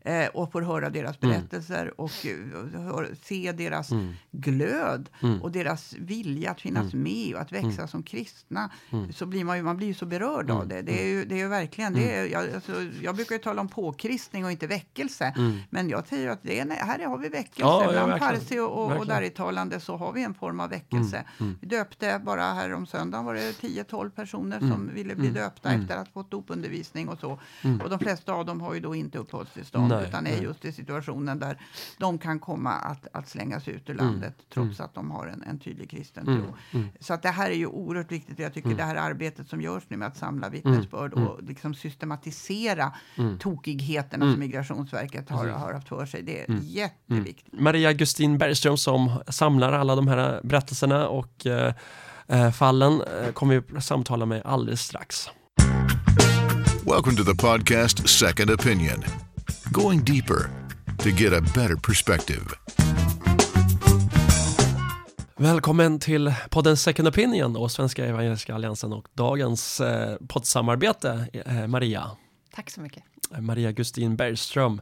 [0.00, 1.30] eh, och får höra deras Mm.
[1.34, 4.12] berättelser och eh, hör, se deras Mm.
[4.30, 5.42] glöd Mm.
[5.42, 9.12] och deras vilja att finnas med och att växa som kristna, Mm.
[9.12, 10.68] så blir man ju, man blir så berörd av Mm.
[10.68, 10.82] det.
[10.82, 13.60] Det är ju, det är ju verkligen, det är, jag, alltså, jag brukar ju tala
[13.60, 15.34] om påkristning och inte väckelse.
[15.36, 15.58] Mm.
[15.70, 17.60] Men jag säger att det är, här har vi väckelse.
[17.60, 18.18] Ja, Bland.
[18.20, 19.08] Parsi och, och, och Verkligen.
[19.08, 21.24] däritalande så har vi en form av väckelse.
[21.40, 21.58] Mm.
[21.60, 24.94] Vi döpte bara här om söndagen var det 10-12 personer som Mm.
[24.94, 25.42] ville bli Mm.
[25.42, 25.80] döpta Mm.
[25.82, 27.38] efter att ha fått dopundervisning och så.
[27.62, 27.80] Mm.
[27.80, 30.42] Och de flesta av dem har ju då inte uppehållstillstånd Nej, utan är nej.
[30.42, 31.58] just i situationen där
[31.98, 34.06] de kan komma att, att slängas ut ur Mm.
[34.06, 36.40] landet trots att de har en, en tydlig kristen Mm.
[36.42, 36.54] tro.
[36.80, 36.88] Mm.
[37.00, 38.38] Så att det här är ju oerhört viktigt.
[38.38, 38.76] Jag tycker Mm.
[38.78, 41.26] det här arbetet som görs nu med att samla vittnesbörd Mm.
[41.28, 43.38] och liksom systematisera Mm.
[43.38, 44.34] tokigheterna Mm.
[44.34, 46.22] som Migrationsverket har, har haft för sig.
[46.22, 46.60] Det är Mm.
[46.64, 47.60] jätteviktigt.
[47.60, 51.74] Maria Gustin Bergström som samlar alla de här berättelserna och eh,
[52.28, 55.28] eh, fallen eh, kommer vi samtala med alldeles strax.
[56.86, 59.04] Welcome to the podcast Second Opinion,
[59.72, 60.50] going deeper
[60.98, 62.44] to get a better perspective.
[65.36, 72.10] Välkommen till podden Second Opinion och Svenska Evangeliska Alliansen och dagens eh, poddsamarbete eh, Maria.
[72.54, 73.02] Tack så mycket.
[73.38, 74.80] Maria Gustin Bergström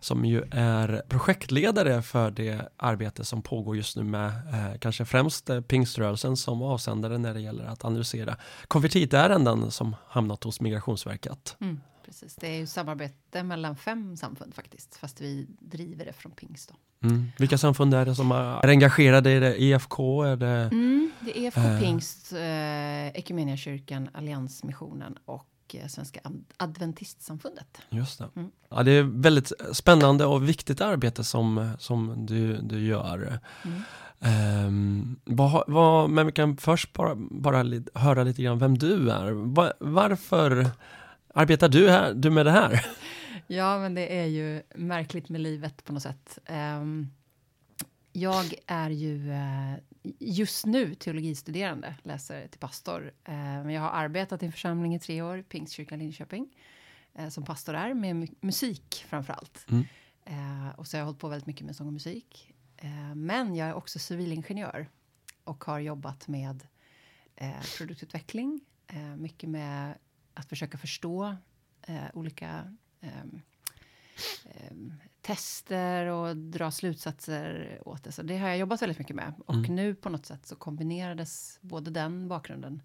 [0.00, 5.50] som ju är projektledare för det arbete som pågår just nu med eh, kanske främst
[5.50, 8.36] eh, pingströrelsen som avsändare när det gäller att analysera
[8.68, 11.56] konvertitärenden som hamnat hos Migrationsverket.
[11.60, 12.36] Mm, precis.
[12.36, 16.72] Det är ju samarbete mellan fem samfund faktiskt, fast vi driver det från pingst.
[17.02, 17.26] Mm.
[17.38, 19.30] Vilka samfund är det som är engagerade?
[19.30, 20.22] Är det EFK?
[20.24, 20.46] Är det...
[20.72, 21.80] Mm, det är EFK Eh.
[21.80, 27.78] Pingst, eh, Equmeniakyrkan, Alliansmissionen och eh, Svenska Ad- Adventistsamfundet.
[27.90, 28.28] Just det.
[28.36, 28.50] Mm.
[28.68, 33.38] Ja, det är väldigt spännande och viktigt arbete som, som du, du gör.
[33.64, 33.82] Mm.
[34.66, 39.10] Um, vad, vad, men vi kan först bara, bara li, höra lite grann vem du
[39.10, 39.30] är.
[39.30, 40.70] Va, varför
[41.38, 42.86] arbetar du, här, du med det här?
[43.50, 46.38] Ja, men det är ju märkligt med livet på något sätt.
[46.46, 47.08] Ehm,
[48.12, 49.74] jag är ju eh,
[50.18, 53.12] just nu teologistuderande, läser till pastor.
[53.24, 56.48] Men jag har arbetat i en församling i tre år, Pingstkyrkan Linköping,
[57.14, 59.66] eh, som pastor är, med mu- musik framför allt.
[59.70, 59.84] Mm.
[60.24, 62.54] Eh, Och så har jag hållit på väldigt mycket med sång och musik.
[63.14, 64.88] Men jag är också civilingenjör
[65.44, 66.66] och har jobbat med
[67.78, 68.60] produktutveckling,
[69.16, 69.94] mycket med
[70.38, 71.36] att försöka förstå
[71.82, 73.40] eh, olika ehm,
[74.44, 78.12] ehm, tester och dra slutsatser åt det.
[78.12, 79.34] Så det har jag jobbat väldigt mycket med.
[79.46, 79.74] Och Mm.
[79.74, 82.82] nu på något sätt så kombinerades både den bakgrunden,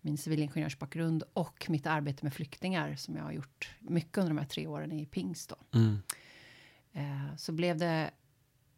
[0.00, 4.46] min civilingenjörsbakgrund och mitt arbete med flyktingar som jag har gjort mycket under de här
[4.46, 5.52] tre åren i Pingst.
[5.74, 5.98] Mm.
[6.92, 8.10] Eh, så blev det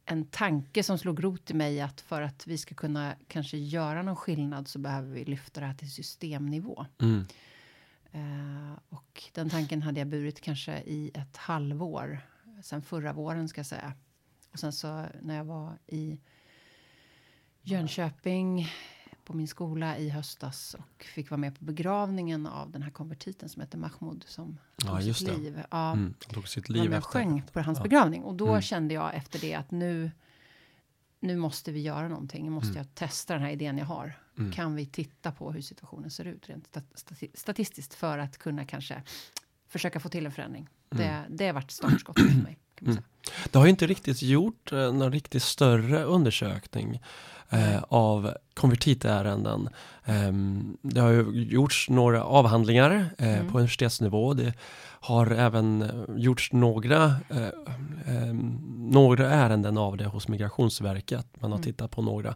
[0.05, 4.03] en tanke som slog rot i mig att för att vi ska kunna kanske göra
[4.03, 6.87] någon skillnad så behöver vi lyfta det här till systemnivå.
[7.03, 7.25] Mm.
[8.13, 12.21] Eh, och den tanken hade jag burit kanske i ett halvår.
[12.63, 13.93] Sen förra våren ska jag säga.
[14.53, 16.21] Och sen så när jag var i
[17.63, 18.69] Jönköping
[19.25, 23.49] på min skola i höstas och fick vara med på begravningen av den här konvertiten
[23.49, 25.63] som heter Mahmoud som Ja, tog sitt liv.
[25.71, 26.15] Ja, Mm.
[26.15, 27.01] Tog sitt liv efter.
[27.11, 27.83] sjöng på hans Ja.
[27.83, 28.23] begravning.
[28.23, 28.63] Och då Mm.
[28.63, 30.11] kände jag efter det att nu,
[31.21, 32.45] nu måste vi göra någonting.
[32.45, 32.77] Nu måste Mm.
[32.79, 34.19] jag testa den här idén jag har.
[34.39, 34.53] Mm.
[34.53, 38.65] Kan vi titta på hur situationen ser ut rent stat- stati- statistiskt för att kunna
[38.65, 39.03] kanske
[39.69, 40.69] försöka få till en förändring.
[40.91, 41.05] Mm.
[41.07, 42.59] Det, det har varit startskottet för mig.
[42.79, 43.05] Kan man Mm.
[43.53, 47.01] Det har ju inte riktigt gjort eh, någon riktigt större undersökning
[47.51, 49.69] eh, av konvertitärenden.
[50.05, 53.53] Ehm, det har ju gjorts några avhandlingar eh, Mm.
[53.53, 54.35] på universitetsnivå.
[54.35, 54.55] Det
[55.01, 57.49] har även eh, gjorts några, eh,
[58.07, 58.59] ehm,
[58.93, 61.27] några ärenden av det hos Migrationsverket.
[61.41, 61.65] Man har Mm.
[61.65, 62.35] tittat på några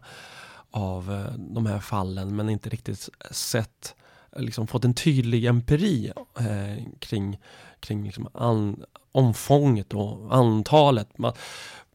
[0.71, 3.95] av eh, de här fallen men inte riktigt sett
[4.37, 7.39] liksom fått en tydlig empiri eh, kring,
[7.79, 11.17] kring liksom an, omfånget och antalet.
[11.17, 11.33] Man,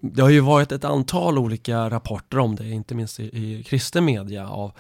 [0.00, 4.04] det har ju varit ett antal olika rapporter om det, inte minst i, i kristen
[4.04, 4.72] media av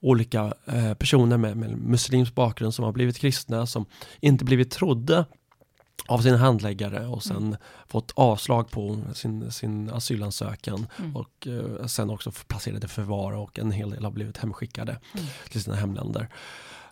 [0.00, 3.86] olika eh, personer med, med muslimsk bakgrund som har blivit kristna som
[4.20, 5.24] inte blivit trodda
[6.08, 7.56] av sin handläggare och sen
[7.88, 11.16] fått avslag på sin, sin asylansökan Mm.
[11.16, 15.26] och eh, sen också placerade i förvar och en hel del har blivit hemskickade Mm.
[15.50, 16.28] till sina hemländer.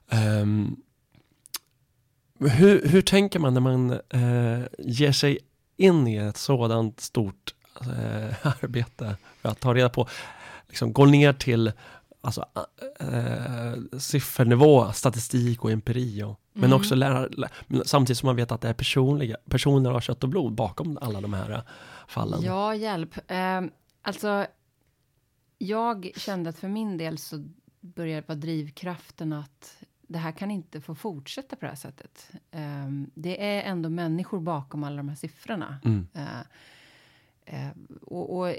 [0.08, 0.76] Ehm,
[2.40, 5.38] hur, hur tänker man när man eh, ger sig
[5.76, 10.08] in i ett sådant stort eh, arbete för att ta reda på,
[10.68, 11.72] liksom gå ner till
[12.20, 12.44] alltså,
[13.00, 16.76] eh, siffernivå, statistik och empiri och, men Mm.
[16.76, 17.28] också lära,
[17.84, 21.20] samtidigt som man vet att det är personliga, personer av kött och blod bakom alla
[21.20, 21.62] de här
[22.08, 22.42] fallen.
[22.42, 23.30] Ja, hjälp.
[23.30, 23.60] Eh,
[24.02, 24.46] alltså,
[25.58, 27.44] jag kände att för min del så
[27.80, 29.76] började det vara drivkraften att
[30.08, 32.30] det här kan inte få fortsätta på det här sättet.
[32.52, 35.78] Um, det är ändå människor bakom alla de här siffrorna.
[35.84, 36.06] Mm.
[36.16, 36.22] Uh,
[37.54, 37.70] uh,
[38.02, 38.54] och, och,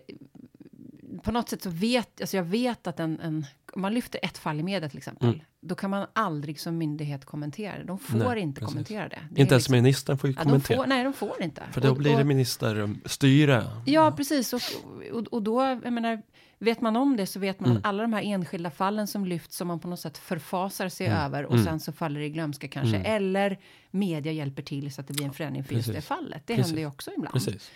[1.23, 4.38] på något sätt så vet, alltså jag vet att en, en om man lyfter ett
[4.38, 5.41] fall i media till exempel, Mm.
[5.62, 7.84] då kan man aldrig som myndighet kommentera det.
[7.84, 8.73] De får Nej, inte precis.
[8.73, 9.19] kommentera det.
[9.31, 10.77] det Inte ens liksom- ministern får ju ja, de kommentera.
[10.77, 11.63] får, Nej, de får inte.
[11.71, 13.63] För då Och- blir det ministerstyre.
[13.86, 14.53] Ja, precis.
[14.53, 14.62] Och,
[15.13, 16.21] och, och då, jag menar,
[16.65, 17.78] vet man om det så vet man Mm.
[17.80, 21.08] att alla de här enskilda fallen som lyfts som man på något sätt förfasar sig
[21.08, 21.19] Mm.
[21.19, 21.65] över och Mm.
[21.65, 22.95] sen så faller det i glömska kanske.
[22.97, 23.12] Mm.
[23.12, 23.60] Eller
[23.91, 26.08] media hjälper till så att det blir en förändring för just det Precis.
[26.08, 26.41] fallet.
[26.47, 26.65] Det Precis.
[26.71, 27.34] händer ju också ibland.
[27.34, 27.71] Precis.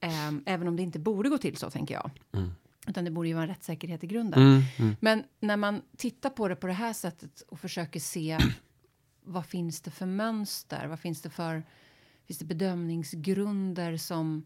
[0.00, 2.10] Ehm, även om det inte borde gå till så, tänker jag.
[2.32, 2.50] Mm.
[2.86, 4.62] Utan det borde ju vara en rättssäkerhet i grunden.
[4.78, 4.96] Mm.
[5.00, 8.38] Men när man tittar på det på det här sättet och försöker se
[9.24, 10.86] vad finns det för mönster?
[10.86, 11.62] Vad finns det för
[12.26, 14.44] finns det bedömningsgrunder som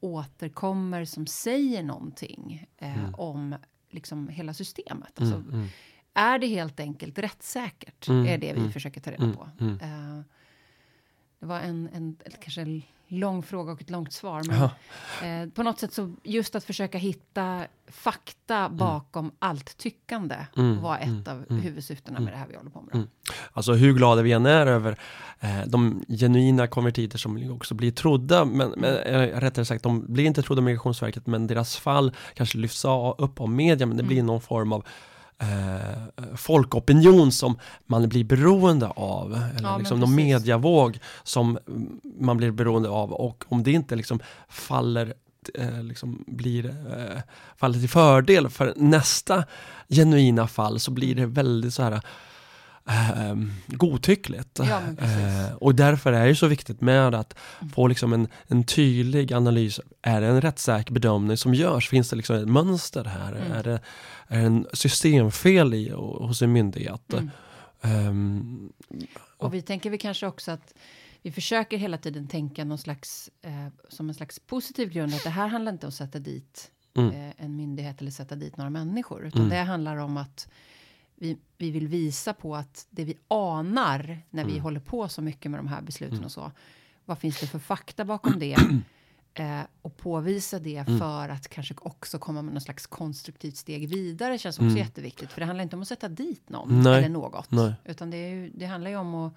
[0.00, 3.14] återkommer som säger någonting eh, Mm.
[3.14, 3.54] om
[3.90, 5.20] liksom hela systemet?
[5.20, 5.54] Alltså, Mm.
[5.54, 5.68] Mm.
[6.14, 8.08] Är det helt enkelt rättssäkert?
[8.08, 9.48] Mm, är det vi mm, försöker ta reda mm, på.
[9.60, 9.74] mm.
[9.80, 10.20] Eh,
[11.38, 14.42] det var en, en kanske en lång fråga och ett långt svar.
[14.46, 20.82] Men eh, på något sätt så just att försöka hitta fakta bakom allt tyckande Mm,
[20.82, 22.88] var ett mm, av mm, huvudsyftena med det här vi håller på med.
[22.92, 22.98] då.
[22.98, 23.08] Mm.
[23.52, 24.98] Alltså hur glada vi än är över
[25.40, 30.24] eh, de genuina konvertiter som också blir trodda, men, men eh, rättare sagt, de blir
[30.24, 32.84] inte trodda av Migrationsverket, men deras fall kanske lyfts
[33.18, 34.26] upp av media, men det blir Mm.
[34.26, 34.86] någon form av
[35.38, 41.58] eh, folkopinion som man blir beroende av, eller men liksom någon mediavåg som
[42.20, 43.12] man blir beroende av.
[43.12, 45.14] Och om det inte liksom faller
[45.54, 47.20] eh, liksom blir eh,
[47.56, 49.44] faller till fördel för nästa
[49.88, 52.00] genuina fall så blir det väldigt så här
[52.88, 54.58] eh, godtyckligt.
[54.58, 54.80] Ja.
[54.98, 57.70] Eh, och därför är det så viktigt med att Mm.
[57.72, 59.80] få liksom en, en tydlig analys.
[60.02, 61.88] Är det en rättssäker bedömning som görs?
[61.88, 63.32] Finns det liksom ett mönster här?
[63.32, 63.52] Mm.
[63.52, 63.80] Är, det,
[64.28, 67.12] är det en systemfel i, hos en myndighet?
[67.12, 67.30] Mm.
[67.82, 68.72] Ehm,
[69.38, 70.74] Och vi tänker vi kanske också att
[71.22, 75.30] vi försöker hela tiden tänka någon slags, eh, som en slags positiv grund, att det
[75.30, 77.10] här handlar inte om att sätta dit Mm.
[77.28, 79.50] eh, en myndighet eller sätta dit några människor, utan Mm.
[79.50, 80.48] det handlar om att
[81.20, 84.62] vi, vi vill visa på att det vi anar när vi Mm.
[84.62, 86.24] håller på så mycket med de här besluten Mm.
[86.24, 86.52] och så,
[87.04, 88.56] vad finns det för fakta bakom det?
[89.34, 90.98] Eh, och påvisa det Mm.
[90.98, 94.76] för att kanske också komma med någon slags konstruktivt steg vidare känns också Mm.
[94.76, 95.32] jätteviktigt.
[95.32, 96.98] För det handlar inte om att sätta dit någon Nej.
[96.98, 97.50] eller något.
[97.50, 97.72] Nej.
[97.84, 99.32] Utan det, ju, det handlar ju om att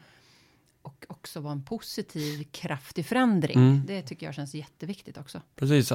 [0.82, 3.58] och också vara en positiv, kraftig förändring.
[3.58, 3.84] Mm.
[3.88, 5.42] Det tycker jag känns jätteviktigt också.
[5.56, 5.92] Precis,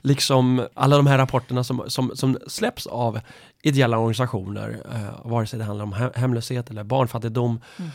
[0.00, 3.20] liksom alla de här rapporterna som, som, som släpps av
[3.62, 7.90] ideella organisationer, eh, vare sig det handlar om he- hemlöshet eller barnfattigdom, Mm.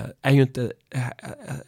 [0.00, 1.06] eh, är, ju inte, eh,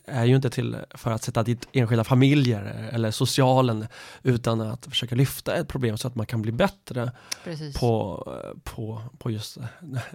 [0.07, 3.87] är ju inte till för att sätta dit enskilda familjer eller socialen,
[4.23, 7.13] utan att försöka lyfta ett problem så att man kan bli bättre
[7.45, 7.77] Precis.
[7.79, 9.59] på, eh, på, på just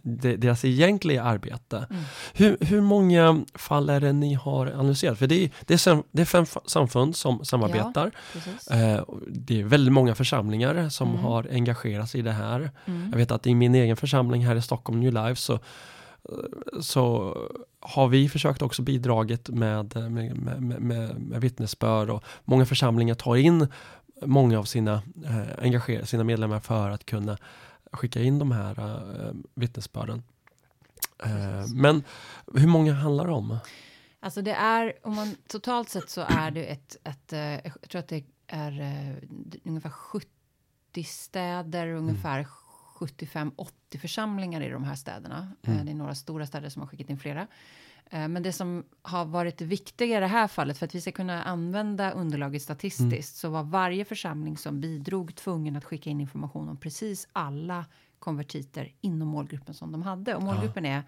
[0.03, 1.87] det, deras egentliga arbete.
[1.89, 2.03] Mm.
[2.33, 5.17] Hur, hur många fall är det ni har analyserat?
[5.17, 8.11] För det är, det är, sam, det är fem samfund som samarbetar.
[8.33, 8.67] Precis.
[8.67, 11.21] Eh, det är väldigt många församlingar som Mm.
[11.21, 12.71] har engagerat sig i det här.
[12.85, 13.09] Mm.
[13.11, 15.59] Jag vet att i min egen församling här i Stockholm, New Life, så,
[16.81, 17.35] så
[17.79, 23.35] har vi försökt också bidragit med, med, med, med, med vittnesbörd och många församlingar tar
[23.35, 23.67] in
[24.21, 24.93] många av sina,
[25.25, 27.37] eh, engagerar sina medlemmar för att kunna
[27.91, 30.23] skicka in de här eh, vittnesbörden.
[31.23, 31.29] Eh,
[31.59, 31.73] Precis.
[31.75, 32.03] men
[32.55, 33.57] hur många handlar det om?
[34.19, 37.99] Alltså det är, om man totalt sett så är det ett, ett eh, jag tror
[37.99, 39.15] att det är eh,
[39.65, 40.27] ungefär 70
[41.05, 41.97] städer, Mm.
[41.97, 42.47] ungefär
[42.99, 45.51] 75-80 församlingar i de här städerna.
[45.63, 45.85] Mm.
[45.85, 47.47] Det är några stora städer som har skickat in flera.
[48.11, 51.11] Men det som har varit det viktiga i det här fallet, för att vi ska
[51.11, 53.23] kunna använda underlaget statistiskt, Mm.
[53.23, 57.85] så var varje församling som bidrog tvungen att skicka in information om precis alla
[58.19, 60.35] konvertiter inom målgruppen som de hade.
[60.35, 61.03] Och målgruppen är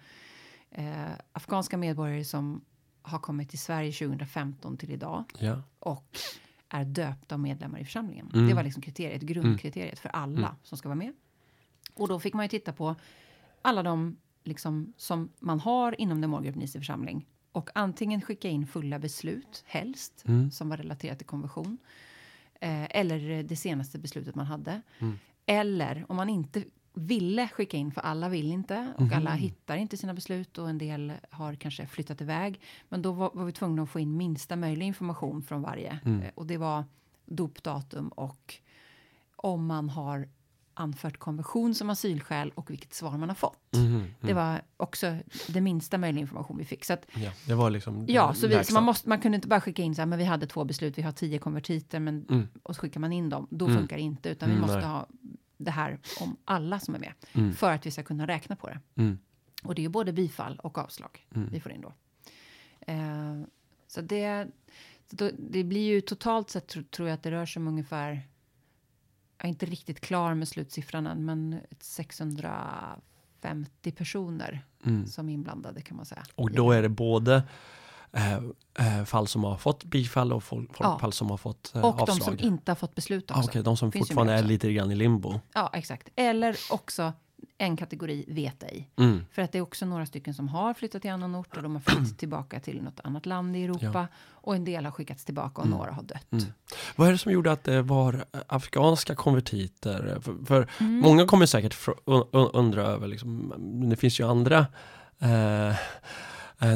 [0.70, 2.64] eh, afghanska medborgare som
[3.02, 5.62] har kommit till Sverige 2015 till idag Ja.
[5.78, 6.18] och
[6.68, 8.30] är döpta medlemmar i församlingen.
[8.34, 8.46] Mm.
[8.48, 10.54] Det var liksom kriteriet, grundkriteriet för alla Mm.
[10.62, 11.12] som ska vara med.
[11.94, 12.94] Och då fick man ju titta på
[13.62, 18.48] alla de liksom, som man har inom den målgruppen i sin församling och antingen skicka
[18.48, 20.50] in fulla beslut, helst, Mm.
[20.50, 21.78] som var relaterat till konversion,
[22.60, 24.82] eh, eller det senaste beslutet man hade.
[24.98, 25.18] Mm.
[25.46, 26.64] Eller om man inte
[26.94, 29.12] ville skicka in, för alla vill inte och Mhm.
[29.12, 32.60] alla hittar inte sina beslut och en del har kanske flyttat iväg.
[32.88, 35.98] Men då var, var vi tvungna att få in minsta möjliga information från varje.
[36.04, 36.22] Mm.
[36.22, 36.84] Eh, Och det var
[37.26, 38.54] dopdatum och
[39.36, 40.28] om man har
[40.74, 43.58] anfört konversion som asylskäl och vilket svar man har fått.
[43.76, 44.06] Mhm, mm.
[44.20, 45.16] Det var också
[45.48, 46.84] det minsta möjliga information vi fick.
[46.84, 49.48] Så att, ja, det var liksom ja, så, vi, så man, måste, man kunde inte
[49.48, 52.26] bara skicka in så här, men vi hade två beslut, vi har tio konvertiter, men,
[52.30, 52.48] Mm.
[52.62, 53.46] och så skickar man in dem.
[53.50, 53.78] Då Mm.
[53.78, 54.86] funkar det inte, utan vi Mm, måste nej.
[54.86, 55.06] ha
[55.64, 57.54] det här om alla som är med, Mm.
[57.54, 58.80] för att vi ska kunna räkna på det.
[58.96, 59.18] Mm.
[59.64, 61.48] Och det är ju både bifall och avslag Mm.
[61.52, 61.92] vi får in då.
[62.86, 63.40] Eh,
[63.86, 64.48] så det,
[65.10, 67.68] så då, det blir ju totalt sett tro, tror jag att det rör sig om
[67.68, 68.12] ungefär,
[69.38, 75.06] jag är inte riktigt klar med slutsiffran än, men ett 650 personer Mm.
[75.06, 76.22] som är inblandade kan man säga.
[76.34, 77.42] Och då är det både
[78.12, 78.34] eh,
[78.98, 80.98] eh, fall som har fått bifall och folk, Ja.
[80.98, 82.18] fall som har fått eh, Och avslag.
[82.18, 83.50] de som inte har fått beslut ah, också.
[83.50, 85.40] Okej, de som Finns fortfarande är lite grann i limbo.
[85.54, 86.08] Ja, exakt.
[86.16, 87.12] Eller också
[87.58, 88.90] en kategori vet ej.
[88.96, 89.24] Mm.
[89.32, 91.72] För att det är också några stycken som har flyttat till annan ort och de
[91.74, 94.08] har flyttat tillbaka till något annat land i Europa.
[94.30, 95.78] Och en del har skickats tillbaka och Mm.
[95.78, 96.32] några har dött.
[96.32, 96.44] Mm.
[96.96, 100.18] Vad är det som gjorde att det var afghanska konvertiter?
[100.22, 100.98] För, för Mm.
[101.00, 101.76] många kommer säkert
[102.32, 103.52] undra över, liksom,
[103.90, 104.66] det finns ju andra
[105.18, 105.74] eh, eh,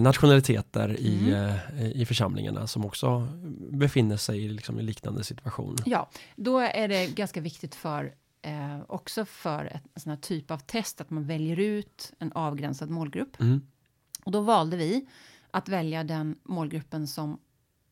[0.00, 1.54] nationaliteter i, Mm.
[1.78, 3.28] eh, i församlingarna som också
[3.70, 5.76] befinner sig i liksom, en liknande situation.
[5.86, 10.50] Ja, då är det ganska viktigt för eh, också för ett, en sån här typ
[10.50, 13.40] av test att man väljer ut en avgränsad målgrupp.
[13.40, 13.60] Mm.
[14.24, 15.06] Och då valde vi
[15.50, 17.38] att välja den målgruppen som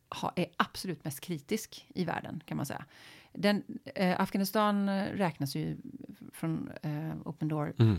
[0.09, 2.85] ha, är absolut mest kritisk i världen kan man säga.
[3.37, 3.63] Den,
[3.95, 5.77] eh, Afghanistan räknas ju
[6.33, 6.91] från eh,
[7.25, 7.97] Open Door Mm,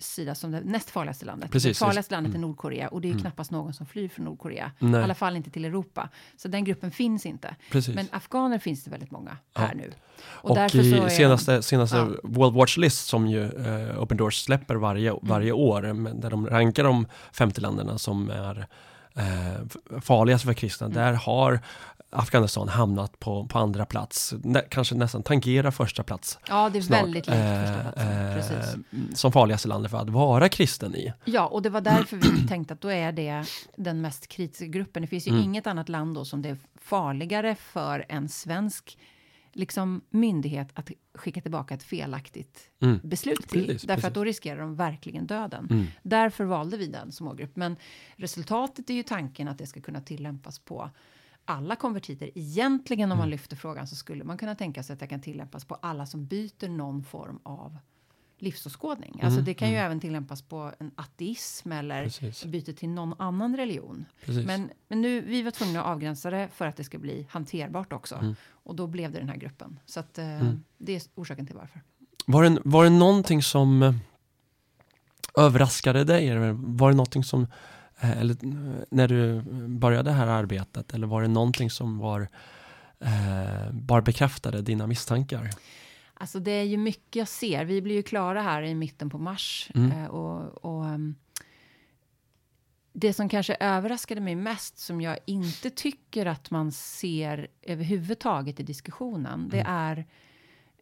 [0.00, 1.50] sida som det näst farligaste landet.
[1.50, 2.48] Precis, det farligaste landet är mm.
[2.48, 3.20] Nordkorea och det är ju Mm.
[3.22, 4.72] knappast någon som flyr från Nordkorea.
[4.78, 5.00] Nej.
[5.00, 6.08] I alla fall inte till Europa.
[6.36, 7.56] Så den gruppen finns inte.
[7.70, 7.94] Precis.
[7.94, 9.60] Men afghaner finns det väldigt många Ja.
[9.60, 9.92] här nu.
[10.24, 12.08] Och, därför i är- senaste, senaste Ja.
[12.22, 15.20] World Watch List som ju eh, Open Doors släpper varje, Mm.
[15.22, 15.82] varje år,
[16.20, 18.66] där de rankar de 50 länderna som är
[19.16, 20.96] eh, farligast för kristna, Mm.
[20.98, 21.60] där har
[22.14, 26.38] Afghanistan hamnat på, på andra plats, nä, kanske nästan tangerar första plats.
[26.48, 27.02] Ja, det är snart.
[27.02, 28.74] väldigt likt första Eh, eh.
[29.14, 31.12] Som farligaste landet för att vara kristen i.
[31.24, 33.44] Ja, och det var därför vi tänkte att då är det
[33.76, 35.02] den mest kritiska gruppen.
[35.02, 35.44] Det finns ju Mm.
[35.44, 38.98] inget annat land då som det är farligare för en svensk
[39.52, 43.00] liksom, myndighet att skicka tillbaka ett felaktigt Mm.
[43.02, 43.66] beslut till.
[43.66, 44.04] Precis, därför precis.
[44.08, 45.68] att då riskerar de verkligen döden.
[45.70, 45.86] Mm.
[46.02, 47.56] Därför valde vi den som målgrupp.
[47.56, 47.76] Men
[48.16, 50.90] resultatet är ju tanken att det ska kunna tillämpas på
[51.44, 52.30] alla konvertiter.
[52.34, 53.30] Egentligen om man Mm.
[53.30, 56.26] lyfter frågan så skulle man kunna tänka sig att det kan tillämpas på alla som
[56.26, 57.78] byter någon form av
[58.38, 59.10] livsåskådning.
[59.22, 59.86] Alltså Mm, det kan ju mm.
[59.86, 62.44] även tillämpas på en ateism eller Precis.
[62.44, 64.04] byte till någon annan religion.
[64.24, 64.46] Precis.
[64.46, 67.92] Men, men nu, vi var tvungna att avgränsa det för att det ska bli hanterbart
[67.92, 68.14] också.
[68.14, 68.34] Mm.
[68.50, 69.78] Och då blev det den här gruppen.
[69.86, 70.62] Så att, eh, Mm.
[70.78, 71.80] det är orsaken till varför.
[72.26, 73.94] Var det, var det någonting som eh,
[75.36, 76.28] överraskade dig?
[76.28, 77.46] Eller var det någonting som,
[78.00, 82.28] eller eh, när du började det här arbetet, eller var det någonting som var,
[83.00, 85.50] eh, bara bekräftade dina misstankar?
[86.14, 87.64] Alltså det är ju mycket jag ser.
[87.64, 89.70] Vi blir ju klara här i mitten på mars.
[89.74, 89.92] Mm.
[89.92, 91.14] Eh, och, och, ehm,
[92.92, 98.62] det som kanske överraskade mig mest, som jag inte tycker att man ser överhuvudtaget i
[98.62, 99.72] diskussionen, det Mm.
[99.72, 100.06] är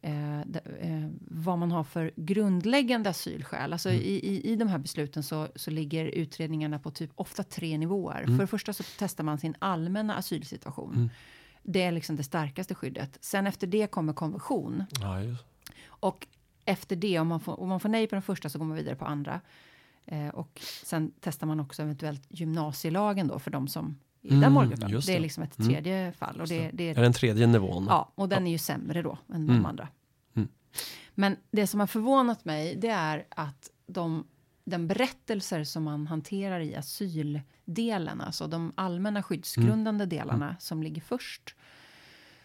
[0.02, 3.72] eh, eh, vad man har för grundläggande asylskäl.
[3.72, 4.02] Alltså Mm.
[4.02, 8.22] i, i, I de här besluten så, så ligger utredningarna på typ ofta tre nivåer.
[8.22, 8.36] Mm.
[8.36, 10.94] För det första så testar man sin allmänna asylsituation.
[10.94, 11.10] Mm.
[11.62, 13.18] Det är liksom det starkaste skyddet.
[13.20, 14.84] Sen efter det kommer konvention.
[15.00, 15.18] Ja.
[15.86, 16.26] Och
[16.64, 18.76] efter det, om man får, om man får nej på den första så går man
[18.76, 19.40] vidare på andra.
[20.06, 24.52] Eh, och sen testar man också eventuellt gymnasielagen då för de som i Mm, den
[24.52, 24.90] målgruppen.
[24.90, 25.20] just Det är det.
[25.22, 25.70] liksom ett Mm.
[25.72, 26.40] tredje fall.
[26.40, 27.86] Och det, det Är den tredje nivån?
[27.88, 29.46] Ja, och den är ju sämre då än Mm.
[29.46, 29.88] de andra.
[30.36, 30.48] Mm.
[31.14, 34.26] Men det som har förvånat mig, det är att de,
[34.64, 41.54] den berättelser som man hanterar i asyldelen, alltså de allmänna skyddsgrundande delarna som ligger först,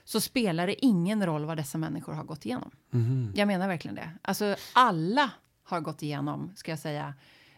[0.03, 2.71] så spelar det ingen roll vad dessa människor har gått igenom.
[2.91, 3.33] Mhm.
[3.35, 4.09] Jag menar verkligen det.
[4.21, 5.31] Alltså alla
[5.63, 7.13] har gått igenom, ska jag säga.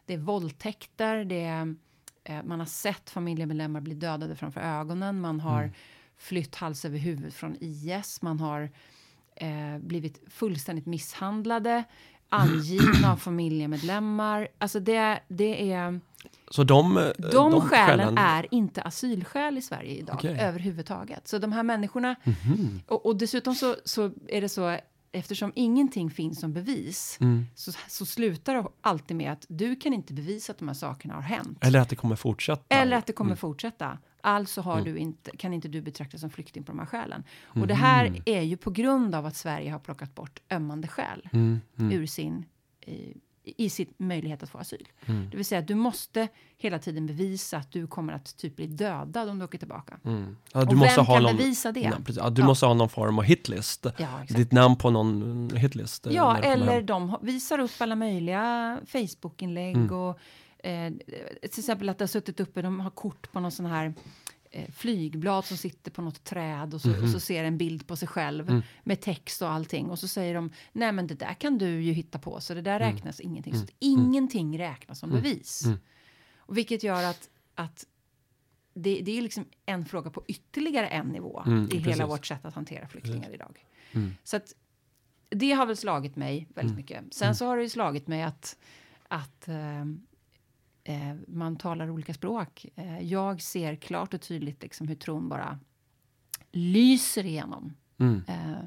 [0.06, 1.76] Det är våldtäkter, det är,
[2.24, 5.74] eh, man har sett familjemedlemmar bli dödade framför ögonen, man har Mm.
[6.18, 8.70] flytt hals över huvud från IS, man har
[9.36, 11.84] eh, blivit fullständigt misshandlade,
[12.30, 14.48] angivna av familjemedlemmar.
[14.58, 16.00] Alltså det, det är...
[16.52, 20.38] Så de, eh, De, skälen är inte asylskäl i Sverige idag Okej.
[20.40, 21.28] överhuvudtaget.
[21.28, 22.82] Så de här människorna Mhm.
[22.88, 24.78] och, och dessutom så, så är det så,
[25.12, 27.46] eftersom ingenting finns som bevis, Mm.
[27.56, 31.14] så, så slutar det alltid med att du kan inte bevisa att de här sakerna
[31.14, 31.58] har hänt.
[31.62, 32.76] Eller att det kommer fortsätta?
[32.76, 33.38] Eller att det kommer Mm.
[33.38, 33.98] fortsätta.
[34.22, 34.84] Alltså har Mm.
[34.94, 37.24] du inte, kan inte du betraktas som flykting på de här skälen.
[37.44, 38.22] Och det här Mhm.
[38.26, 41.60] är ju på grund av att Sverige har plockat bort ömmande skäl Mm.
[41.78, 41.92] Mm.
[41.92, 42.46] ur sin,
[42.86, 43.14] i,
[43.58, 44.88] i sin möjlighet att få asyl.
[45.06, 45.30] Mm.
[45.30, 46.28] Det vill säga att du måste
[46.58, 50.00] hela tiden bevisa att du kommer att typ bli dödad om du åker tillbaka.
[50.06, 50.38] Mm.
[50.54, 51.92] Ja, du och måste vem ha kan någon, bevisa det?
[52.06, 52.18] Precis.
[52.18, 52.46] Ja, du Ja.
[52.48, 53.86] måste ha någon form av hitlist.
[54.30, 56.08] Ditt namn på någon hitlist.
[56.08, 59.92] eh, Ja, eller de visar upp alla möjliga Facebook-inlägg Mm.
[59.94, 60.20] och
[60.64, 60.94] eh,
[61.42, 63.94] till exempel att det har suttit uppe, de har kort på någon sån här
[64.72, 68.08] flygblad som sitter på något träd och så, och så ser en bild på sig
[68.08, 69.90] själv med text och allting.
[69.90, 72.62] Och så säger de, nej men det där kan du ju hitta på, så det
[72.62, 73.56] där räknas ingenting.
[73.56, 75.64] Så att ingenting räknas som bevis.
[76.38, 77.86] Och vilket gör att, att
[78.74, 81.88] det, det är liksom en fråga på ytterligare en nivå Mm, i precis.
[81.88, 83.66] hela vårt sätt att hantera flyktingar idag.
[84.24, 84.54] Så att
[85.30, 87.14] det har väl slagit mig väldigt mycket.
[87.14, 88.58] Sen så har det ju slagit mig att,
[89.08, 89.48] att
[90.90, 92.66] eh, man talar olika språk.
[92.76, 95.60] Eh, jag ser klart och tydligt liksom hur tron bara
[96.52, 98.22] lyser igenom Mm.
[98.28, 98.64] eh,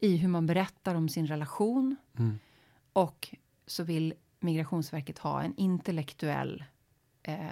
[0.00, 1.96] i hur man berättar om sin relation.
[2.18, 2.38] Mm.
[2.92, 3.36] Och
[3.66, 6.64] så vill Migrationsverket ha en intellektuell
[7.22, 7.46] eh,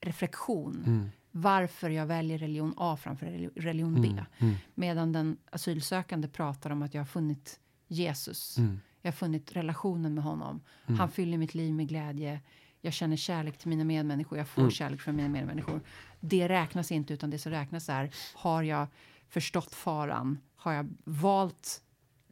[0.00, 0.82] reflektion.
[0.86, 1.10] Mm.
[1.30, 4.08] Varför jag väljer religion A framför reli- religion B.
[4.08, 4.24] Mm.
[4.38, 4.54] Mm.
[4.74, 8.58] Medan den asylsökande pratar om att jag har funnit Jesus.
[8.58, 8.80] Mm.
[9.02, 10.60] Jag har funnit relationen med honom.
[10.98, 12.40] Han fyller mitt liv med glädje.
[12.84, 14.38] Jag känner kärlek till mina medmänniskor.
[14.38, 14.70] Jag får Mm.
[14.70, 15.80] kärlek från mina medmänniskor.
[16.20, 18.86] Det räknas inte, utan det som räknas är har jag
[19.28, 20.38] förstått faran?
[20.56, 21.80] Har jag valt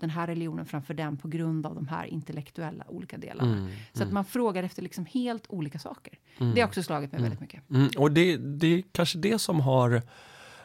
[0.01, 3.57] den här religionen framför den på grund av de här intellektuella olika delarna?
[3.57, 3.71] Mm.
[3.93, 6.19] Så att man frågar efter liksom helt olika saker.
[6.55, 7.71] Det har också slagit mig väldigt mycket.
[7.71, 10.03] Mm, och det, det är kanske det som har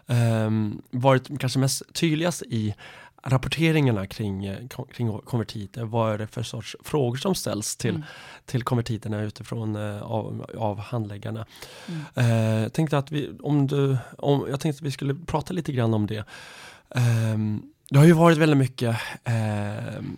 [0.07, 2.75] ehm, varit kanske mest tydligast i
[3.23, 4.57] rapporteringarna kring, eh,
[4.91, 5.83] kring konvertiter.
[5.83, 8.03] Vad är det för sorts frågor som ställs till, Mm.
[8.45, 11.45] till konvertiterna utifrån eh, av, av handläggarna.
[11.87, 12.01] Mm.
[12.15, 15.71] Eh, jag tänkte att vi, om du, om, jag tänkte att vi skulle prata lite
[15.71, 16.23] grann om det.
[16.95, 20.17] Ehm, det har ju varit väldigt mycket ehm,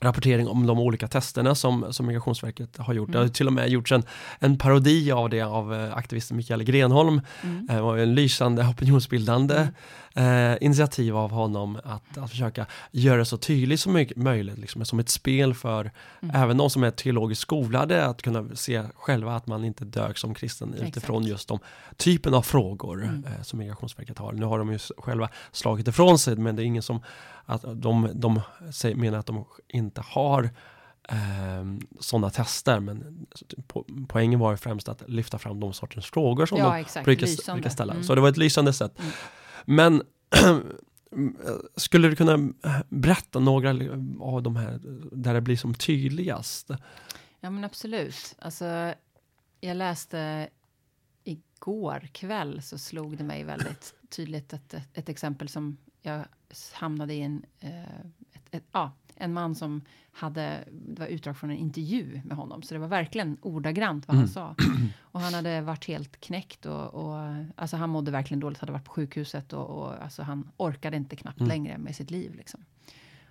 [0.00, 3.12] rapportering om de olika testerna som, som Migrationsverket har gjort.
[3.12, 4.02] Det har ju till och med gjorts en,
[4.38, 7.20] en parodi av det av eh, aktivisten Mikael Grenholm.
[7.42, 7.66] Mm.
[7.66, 9.68] Det var en lysande opinionsbildande
[10.14, 14.84] eh, initiativ av honom att, att försöka göra det så tydligt som möj- möjligt, liksom,
[14.84, 15.90] som ett spel för
[16.22, 16.36] Mm.
[16.36, 20.34] även de som är teologiskt skolade att kunna se själva att man inte dög som
[20.34, 21.30] kristen utifrån Exakt.
[21.30, 21.58] just de
[21.96, 23.24] typen av frågor Mm.
[23.24, 24.32] eh, som Migrationsverket har.
[24.32, 27.00] Nu har de ju själva slagit ifrån sig men det är ingen som
[27.46, 28.40] att de, de
[28.72, 30.44] säger, menar att de inte har
[31.08, 31.64] eh,
[32.00, 33.26] sådana tester men
[33.66, 37.04] po poängen var ju främst att lyfta fram de sortens frågor som de Ja, exakt.
[37.04, 37.92] brukar, brukar ställa.
[37.92, 38.04] Mm.
[38.04, 38.98] Så det var ett lysande sätt.
[38.98, 39.12] Mm.
[39.64, 40.02] Men
[41.76, 42.52] skulle du kunna
[42.88, 43.70] berätta några
[44.20, 44.80] av de här
[45.12, 46.70] där det blir som tydligast?
[47.40, 48.34] Ja, men absolut.
[48.38, 48.94] Alltså,
[49.60, 50.48] jag läste
[51.24, 56.24] igår kväll så slog det mig väldigt tydligt ett, ett, ett exempel som jag
[56.74, 58.00] hamnade i en, eh,
[58.32, 59.80] ett, ett, ja, en man som
[60.12, 64.16] hade, det var utdrag från en intervju med honom, så det var verkligen ordagrant vad
[64.16, 64.32] han Mm.
[64.34, 64.54] sa.
[65.00, 68.84] Och han hade varit helt knäckt och, och alltså han mådde verkligen dåligt, hade varit
[68.84, 71.48] på sjukhuset och, och alltså han orkade inte knappt Mm.
[71.48, 72.64] längre med sitt liv liksom.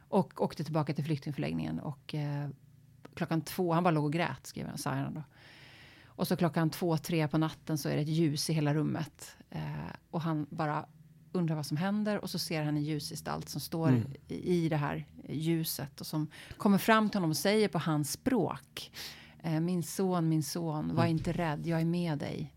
[0.09, 2.49] Och åkte tillbaka till flyktingförläggningen och eh,
[3.13, 5.23] klockan två, han bara låg och grät, skrev han, han då.
[6.05, 9.37] Och så klockan två, tre på natten så är det ett ljus i hela rummet.
[9.49, 9.61] Eh,
[10.09, 10.85] och han bara
[11.35, 14.11] undrar vad som händer och så ser han en ljusgestalt som står Mm.
[14.27, 16.27] i, det här ljuset och som
[16.57, 18.91] kommer fram till honom och säger på hans språk.
[19.43, 22.53] Eh, min son, min son, var inte rädd, jag är med dig.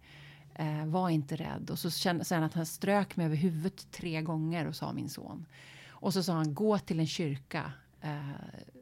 [0.55, 1.71] Eh, var inte rädd.
[1.71, 4.93] Och så kände säger han att han strök mig över huvudet tre gånger och sa
[4.93, 5.47] min son.
[5.89, 8.21] Och så sa han, gå till en kyrka eh,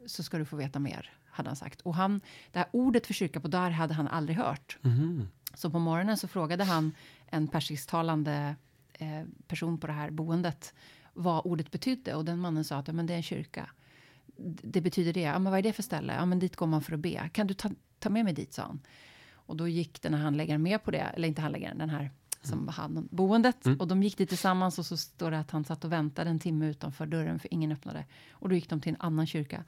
[0.05, 1.81] så ska du få veta mer, hade han sagt.
[1.81, 2.21] Och han,
[2.51, 4.77] det här ordet för kyrka på där hade han aldrig hört.
[4.81, 5.27] Mhm.
[5.53, 6.91] Så på morgonen så frågade han
[7.29, 8.55] en persisktalande
[8.97, 10.73] eh, person på det här boendet
[11.17, 12.15] vad ordet betydde.
[12.15, 13.69] Och den mannen sa att ja, men det är en kyrka.
[14.63, 15.21] Det betyder det.
[15.21, 16.13] Ja, men vad är det för ställe?
[16.13, 17.29] Ja, men dit går man för att be.
[17.33, 17.69] Kan du ta,
[17.99, 18.79] ta med mig dit, sa han.
[19.33, 20.97] Och då gick den här handläggaren med på det.
[20.97, 23.65] Eller inte handläggaren, den här som hade boendet.
[23.65, 23.79] Mm.
[23.79, 26.39] Och de gick dit tillsammans och så står det att han satt och väntade en
[26.39, 28.05] timme utanför dörren för ingen öppnade.
[28.31, 29.63] Och då gick de till en annan kyrka.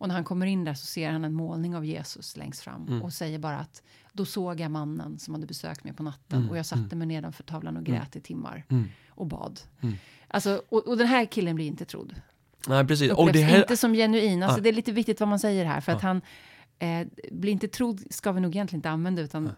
[0.00, 2.86] Och när han kommer in där så ser han en målning av Jesus längst fram
[2.88, 3.02] Mm.
[3.02, 3.82] och säger bara att
[4.12, 6.98] då såg jag mannen som hade besökt mig på natten Mm, och jag satte mm.
[6.98, 8.88] mig nedanför tavlan och grät i timmar Mm.
[9.08, 9.60] och bad.
[9.80, 9.94] Mm.
[10.28, 12.14] Alltså, och, och den här killen blir inte trodd.
[12.68, 13.12] Nej, precis.
[13.12, 14.42] Och Upplevs det här, inte som genuin.
[14.42, 14.62] Alltså, Ja.
[14.62, 15.80] Det är lite viktigt vad man säger här.
[15.80, 16.08] För att Ja.
[16.08, 16.20] han
[16.80, 19.50] eh, blir inte trodd, ska vi nog egentligen inte använda, utan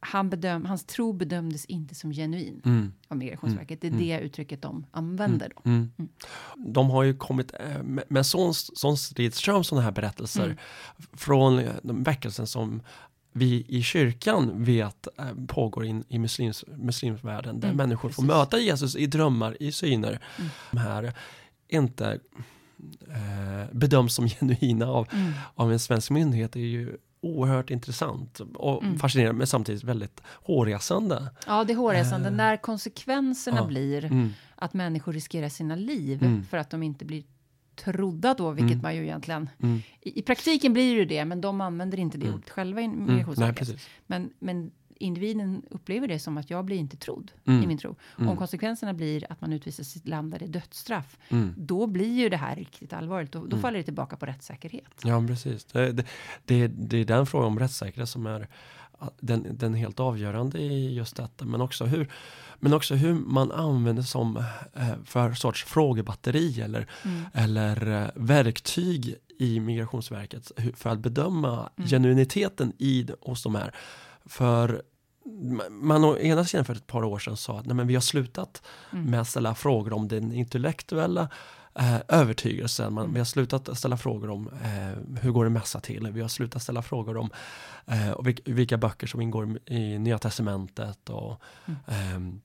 [0.00, 2.92] han bedöm, hans tro bedömdes inte som genuin mm.
[3.08, 3.80] av Migrationsverket.
[3.80, 4.02] Det är Mm.
[4.04, 5.52] det uttrycket de använder.
[5.56, 5.70] Då.
[5.70, 5.90] Mm.
[5.98, 6.10] Mm.
[6.56, 10.56] De har ju kommit eh, med, med sån, sån stridström sådana här berättelser Mm.
[11.12, 12.82] från eh, de väckelsen som
[13.32, 18.24] vi i kyrkan vet eh, pågår in, i muslims, muslimvärlden där Mm, människor får precis.
[18.36, 20.20] möta Jesus i drömmar, i syner.
[20.38, 20.50] Mm.
[20.70, 21.12] De här
[21.68, 22.20] inte
[23.08, 25.32] eh, bedöms som genuina av, Mm.
[25.54, 28.98] av en svensk myndighet är ju oerhört intressant och Mm.
[28.98, 31.30] fascinerande men samtidigt väldigt hårresande.
[31.46, 32.28] Ja, det är hårresande.
[32.28, 32.34] Eh.
[32.34, 33.66] När konsekvenserna Ja.
[33.66, 34.30] blir Mm.
[34.54, 36.44] att människor riskerar sina liv Mm.
[36.44, 37.22] för att de inte blir
[37.76, 38.82] trodda då, vilket Mm.
[38.82, 39.48] man ju egentligen...
[39.62, 39.82] Mm.
[40.00, 42.34] I, I praktiken blir det ju det, men de använder inte det Mm.
[42.34, 42.88] ordet själva i.
[42.88, 43.58] Nej, Migrationsverket.
[43.58, 43.88] precis.
[44.06, 44.70] men, men
[45.00, 47.62] individen upplever det som att jag blir inte trodd Mm.
[47.62, 47.96] i min tro.
[48.18, 48.30] Mm.
[48.30, 51.54] Om konsekvenserna blir att man utvisas till ett land där det är dödsstraff, Mm.
[51.56, 53.32] då blir ju det här riktigt allvarligt.
[53.32, 53.60] Då, då Mm.
[53.62, 54.84] faller det tillbaka på rättssäkerhet.
[55.04, 55.64] Ja, precis.
[55.64, 56.04] Det, det,
[56.44, 58.48] det, det är den frågan om rättssäkerhet som är
[59.20, 61.44] den, den helt avgörande i just detta.
[61.44, 62.08] Men också hur,
[62.58, 67.22] men också hur man använder som eh, för sorts frågebatteri eller, Mm.
[67.34, 71.88] eller eh, verktyg i Migrationsverket för att bedöma Mm.
[71.88, 73.74] genuiniteten i hos de här.
[74.30, 74.82] För
[75.26, 77.94] ma- man å ena sidan för ett par år sedan sa att nej, men vi
[77.94, 78.62] har slutat
[78.92, 79.04] Mm.
[79.10, 81.28] med att ställa frågor om den intellektuella
[81.74, 82.92] eh, övertygelsen.
[82.94, 83.14] Man, Mm.
[83.14, 86.10] Vi har slutat ställa frågor om eh, hur går det mässa till?
[86.12, 87.30] Vi har slutat ställa frågor om
[87.86, 91.78] eh, och vilka, böcker som ingår i Nya Testamentet och Mm.
[91.86, 92.40] ehm,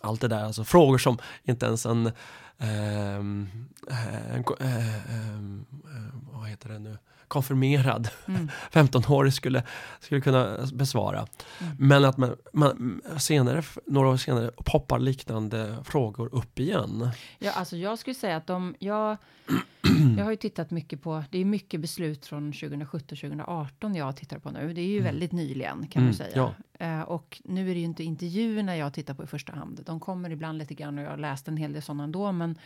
[0.00, 0.44] allt det där.
[0.44, 2.12] Alltså frågor som inte ens en,
[2.58, 3.48] ehm,
[3.90, 6.98] eh, en eh, ehm, eh, vad heter det nu?
[7.28, 8.48] Konfirmerad Mm.
[8.72, 9.62] 15-årig skulle,
[10.00, 11.18] skulle kunna besvara.
[11.60, 11.76] Mm.
[11.78, 17.08] Men att man, man senare, några år senare poppar liknande frågor upp igen.
[17.38, 19.16] Ja, alltså jag skulle säga att de, jag,
[20.18, 24.38] jag har ju tittat mycket på, det är mycket beslut från 2017 2018 jag tittar
[24.38, 24.72] på nu.
[24.74, 25.04] Det är ju Mm.
[25.12, 26.30] väldigt nyligen kan Mm, du säga.
[26.34, 26.54] ja.
[26.86, 29.80] Eh, och nu är det ju inte intervjuerna jag tittar på i första hand.
[29.86, 32.58] De kommer ibland lite grann och jag har läst en hel del sådana ändå, men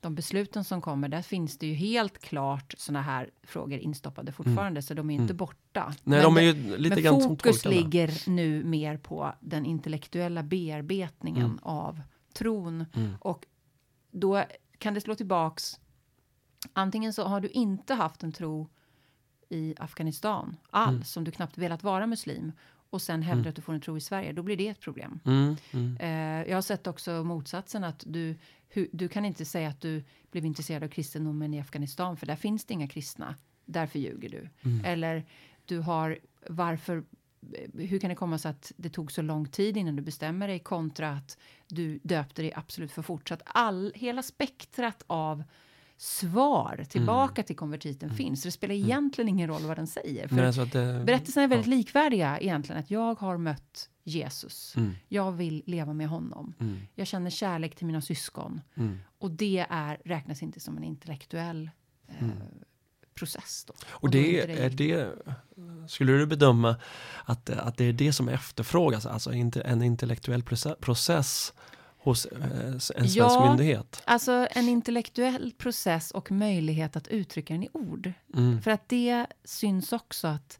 [0.00, 4.82] de besluten som kommer, där finns det ju helt klart sådana här frågor instoppade fortfarande,
[4.82, 5.36] så de är inte Mm.
[5.36, 5.84] borta.
[5.88, 11.44] Nej, men de är ju lite men fokus ligger nu mer på den intellektuella bearbetningen
[11.44, 11.58] Mm.
[11.62, 12.00] av
[12.34, 12.84] tron.
[12.94, 13.14] Mm.
[13.20, 13.46] Och
[14.10, 14.44] då
[14.78, 15.80] kan det slå tillbaks.
[16.72, 18.68] Antingen så har du inte haft en tro
[19.48, 21.04] i Afghanistan alls, Mm.
[21.04, 22.52] som du knappt velat vara muslim.
[22.90, 23.48] Och sen hävdar Mm.
[23.48, 25.20] att du får en tro i Sverige, då blir det ett problem.
[25.24, 28.36] Mm, mm, Eh, jag har sett också motsatsen att du,
[28.74, 32.36] hu, du kan inte säga att du blev intresserad av kristendomen i Afghanistan, för där
[32.36, 33.34] finns det inga kristna.
[33.64, 34.48] Därför ljuger du.
[34.70, 34.84] mm.
[34.84, 35.24] Eller
[35.66, 36.18] du har,
[36.48, 37.04] varför,
[37.74, 40.58] hur kan det komma sig att det tog så lång tid innan du bestämmer dig
[40.58, 41.38] kontra att
[41.68, 43.28] du döpte dig absolut för fort.
[43.28, 45.42] Så att all, hela spektrat av
[46.02, 48.42] svar tillbaka till konvertiten finns.
[48.42, 50.28] Så det spelar egentligen ingen roll vad den säger.
[50.28, 51.74] För Nej, så att det, berättelserna är väldigt ja.
[51.76, 52.80] likvärdiga egentligen.
[52.80, 54.76] Att jag har mött Jesus.
[54.76, 56.54] Mm, Jag vill leva med honom.
[56.60, 58.60] mm, Jag känner kärlek till mina syskon.
[58.74, 58.98] mm.
[59.18, 61.70] Och det är, räknas inte som en intellektuell
[62.08, 62.36] eh, Mm.
[63.14, 63.64] process.
[63.64, 63.74] Då.
[63.88, 65.14] Och då är det, är det,
[65.88, 66.76] skulle du bedöma
[67.24, 70.42] att, att det är det som efterfrågas, alltså inte en intellektuell
[70.80, 71.52] process
[72.02, 73.46] hos eh, en svensk Ja.
[73.48, 74.02] myndighet?
[74.04, 78.12] Alltså en intellektuell process och möjlighet att uttrycka den i ord.
[78.34, 80.58] Mm, För att det syns också att,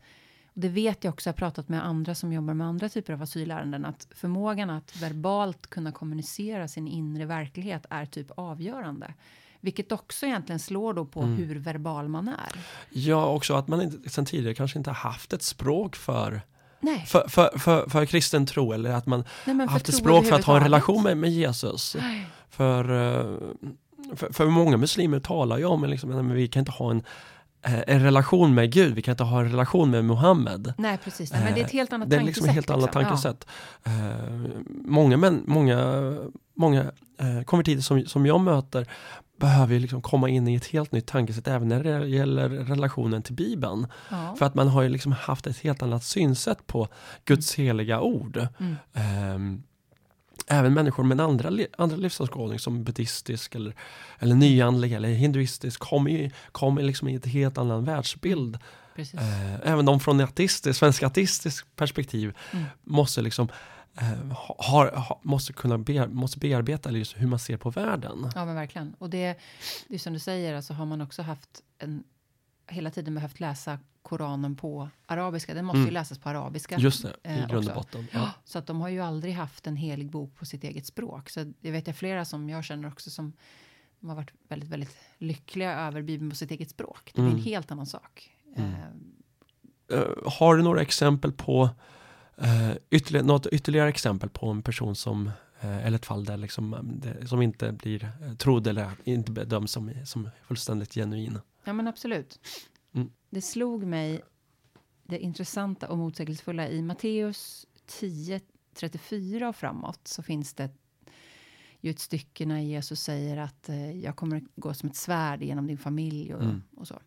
[0.55, 3.13] och det vet jag också, jag har pratat med andra som jobbar med andra typer
[3.13, 9.15] av asylärenden, att förmågan att verbalt kunna kommunicera sin inre verklighet är typ avgörande.
[9.63, 11.37] Vilket också egentligen slår då på Mm.
[11.37, 12.65] hur verbal man är.
[12.91, 16.43] Ja, också att man inte, sen tidigare kanske inte haft ett språk för,
[16.81, 20.27] Nej, för, för, för, för kristen tro eller att man nej men haft ett språk
[20.27, 21.97] för att ha en relation med, med Jesus.
[22.01, 22.27] Nej.
[22.51, 23.39] För, eh,
[24.17, 27.03] för, för många muslimer talar ju om liksom, men vi kan inte ha en,
[27.65, 30.75] eh, en relation med Gud, vi kan inte ha en relation med Muhammed.
[30.79, 31.33] Nej, precis.
[31.33, 32.37] Nej, men det är ett helt annat Det är tankesätt.
[32.37, 33.03] liksom ett helt annat liksom.
[33.03, 33.47] tankesätt.
[33.85, 33.93] Eh,
[34.85, 36.13] många män, många,
[36.57, 36.81] många
[37.19, 38.87] eh, konvertiter som, som jag möter
[39.41, 43.23] behöver ju liksom komma in i ett helt nytt tankesätt även när det gäller relationen
[43.23, 43.87] till Bibeln.
[44.11, 44.35] Ja.
[44.39, 46.89] För att man har ju liksom haft ett helt annat synsätt på
[47.25, 48.47] Guds heliga ord.
[48.59, 48.77] Mm.
[48.93, 49.63] Ehm,
[50.47, 53.75] även människor med en andra, andra livsåskådning som buddhistisk eller,
[54.19, 58.59] eller nyandlig eller hinduistisk kommer ju kommer liksom i ett helt annan världsbild.
[58.97, 59.21] Precis.
[59.21, 62.65] Eh, även de från ateistisk, svensk ateistisk perspektiv Mm.
[62.85, 63.49] måste liksom
[64.01, 68.31] eh, ha, har- ha, måste kunna bear, måste bearbeta just hur man ser på världen.
[68.35, 68.95] Ja, men verkligen.
[68.99, 69.39] Och det,
[69.89, 72.05] det är som du säger, alltså har man också haft en
[72.67, 75.55] hela tiden behövt läsa Koranen på arabiska.
[75.55, 75.95] Den måste ju Mm.
[75.95, 76.79] läsas på arabiska.
[76.79, 77.71] Just det, eh, i grund också.
[77.71, 78.07] och botten.
[78.13, 81.31] Ja, så att de har ju aldrig haft en helig bok på sitt eget språk.
[81.31, 83.33] Så det vet jag flera som jag känner också som
[84.01, 87.11] de har varit väldigt, väldigt lyckliga över Bibeln på sitt eget språk.
[87.15, 87.39] Det blir Mm.
[87.39, 88.31] en helt annan sak.
[88.57, 88.71] Mm.
[88.73, 88.79] Eh,
[89.93, 91.71] Eh, har du några exempel på
[92.43, 95.31] uh, ytterligare, något ytterligare exempel på en person som
[95.61, 99.33] eh, eller ett fall där liksom, eh, det, som inte blir uh, trodd eller inte
[99.33, 101.39] bedöms som, som fullständigt genuin.
[101.65, 102.41] Ja, men absolut.
[102.95, 103.11] Mm.
[103.31, 104.21] Det slog mig
[105.05, 108.41] det intressanta och motsägelsefulla i Matteus 10,
[108.75, 110.71] 34 och framåt så finns det
[111.81, 115.67] ju ett stycke när Jesus säger att eh, jag kommer gå som ett svärd genom
[115.67, 116.63] din familj och, Mm.
[116.77, 116.99] och så.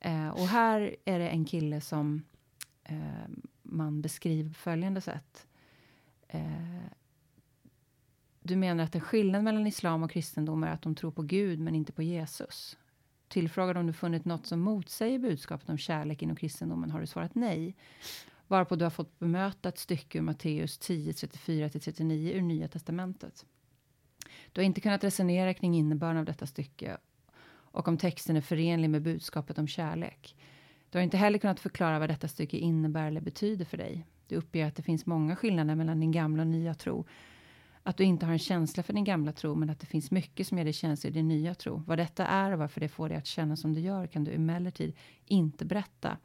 [0.00, 2.22] Eh, och här är det en kille som
[2.84, 3.28] eh,
[3.68, 5.46] man beskriver på följande sätt.
[6.28, 6.86] Eh,
[8.42, 11.58] du menar att en skillnad mellan islam och kristendom är att de tror på Gud
[11.60, 12.76] men inte på Jesus?
[13.28, 17.34] Tillfrågad om du funnit något som motsäger budskapet om kärlek inom kristendomen har du svarat
[17.34, 17.76] nej.
[18.46, 23.46] varpå du har fått bemöta ett stycke ur Matteus 10, 34-39 ur Nya Testamentet.
[24.52, 26.96] Du har inte kunnat resonera kring innebörden av detta stycke
[27.48, 30.36] och om texten är förenlig med budskapet om kärlek.
[30.96, 34.06] Du har inte heller kunnat förklara vad detta stycke innebär eller betyder för dig.
[34.28, 37.06] Du uppger att det finns många skillnader mellan din gamla och nya tro.
[37.82, 40.46] Att du inte har en känsla för din gamla tro, men att det finns mycket
[40.46, 41.82] som ger dig känsla i din nya tro.
[41.86, 44.32] Vad detta är och varför det får dig att känna som du gör kan du
[44.32, 46.16] emellertid inte berätta.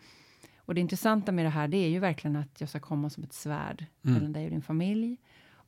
[0.58, 3.24] Och det intressanta med det här, det är ju verkligen att jag ska komma som
[3.24, 4.14] ett svärd Mm.
[4.14, 5.18] mellan dig och din familj.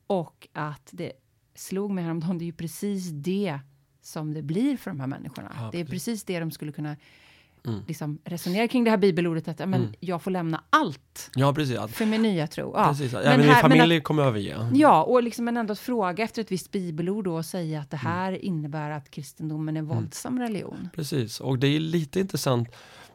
[0.06, 1.12] Och att det
[1.54, 3.58] slog mig häromdagen, det är ju precis det
[4.00, 5.52] som det blir för de här människorna.
[5.56, 6.96] Ja, det är precis det de skulle kunna
[7.66, 7.80] Mm.
[7.88, 9.94] liksom, resonera kring det här bibelordet, att ja, men, Mm.
[10.00, 11.78] jag får lämna allt Ja, precis.
[11.78, 12.72] Att, för min nya tro.
[12.76, 12.88] Ja.
[12.88, 13.12] precis.
[13.12, 14.56] Men Även din här- men familj kommer överge.
[14.74, 17.90] Ja, och liksom en ändå att fråga efter ett visst bibelord då och säga att
[17.90, 18.12] det Mm.
[18.12, 20.88] här innebär att kristendomen är våldsam religion.
[20.94, 22.68] Precis, och det är lite intressant.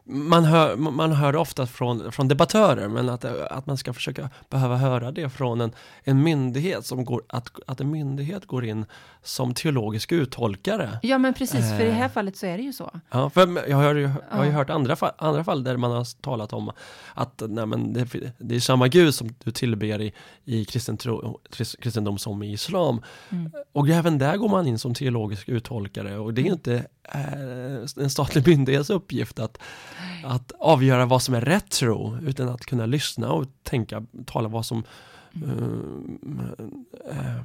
[0.04, 4.76] Man hör, man hör ofta från, från debattörer, men att, att man ska försöka behöva
[4.76, 5.72] höra det från en,
[6.04, 8.84] en myndighet som går, att, att en myndighet går in
[9.22, 10.98] som teologisk uttolkare.
[11.02, 12.10] Ja, men precis, för i det här Eh.
[12.10, 12.90] fallet så är det ju så.
[13.10, 15.90] Ja, för jag har ju, jag har ju hört andra fall, andra fall där man
[15.90, 16.70] har talat om
[17.14, 20.12] att nej, men det, det är samma gud som du tillber i,
[20.44, 23.02] i kristen tro, krist- kristendom som i islam.
[23.30, 23.52] Mm.
[23.72, 26.86] Och även där går man in som teologisk uttolkare och det är ju inte
[27.96, 29.58] en statlig myndighets uppgift att,
[30.24, 34.66] att avgöra vad som är rätt tro utan att kunna lyssna och tänka, tala vad
[34.66, 34.84] som
[35.34, 35.52] eh,
[37.10, 37.36] eh,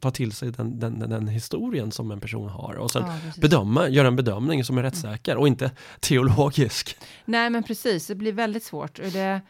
[0.00, 3.88] ta till sig den, den, den, historien som en person har och sen Ja, bedöma,
[3.88, 5.70] göra en bedömning som är rättssäker och inte
[6.00, 6.96] teologisk.
[7.24, 8.98] Nej, men precis, det blir väldigt svårt.
[8.98, 9.40] Och det,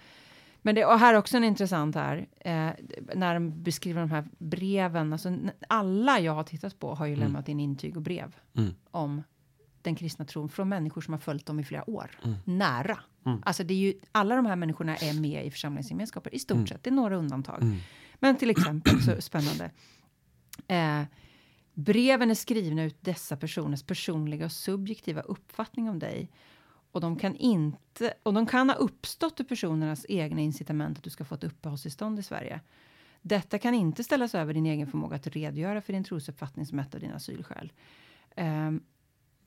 [0.62, 2.70] men det, och här är också en intressant här, eh,
[3.14, 5.36] när de beskriver de här breven, alltså
[5.68, 7.24] alla jag har tittat på har ju Mm.
[7.24, 8.74] lämnat in intyg och brev Mm.
[8.90, 9.22] om
[9.82, 12.10] den kristna tron från människor som har följt dem i flera år.
[12.24, 12.36] Mm.
[12.44, 12.98] Nära.
[13.26, 13.42] Mm.
[13.44, 16.66] Alltså det är ju, alla de här människorna är med i församlingsgemenskaper i stort Mm.
[16.66, 16.82] sett.
[16.84, 17.62] Det är några undantag.
[17.62, 17.76] Mm.
[18.18, 19.70] Men till exempel, så spännande.
[20.68, 21.02] Eh,
[21.74, 26.30] breven är skrivna ut dessa personers personliga och subjektiva uppfattning om dig.
[26.92, 31.10] Och de kan inte, och de kan ha uppstått ur personernas egna incitament att du
[31.10, 32.60] ska få ett uppehållstillstånd i Sverige.
[33.22, 36.94] Detta kan inte ställas över din egen förmåga att redogöra för din trosuppfattning som ett
[36.94, 37.72] av dina asylskäl.
[38.36, 38.80] Um,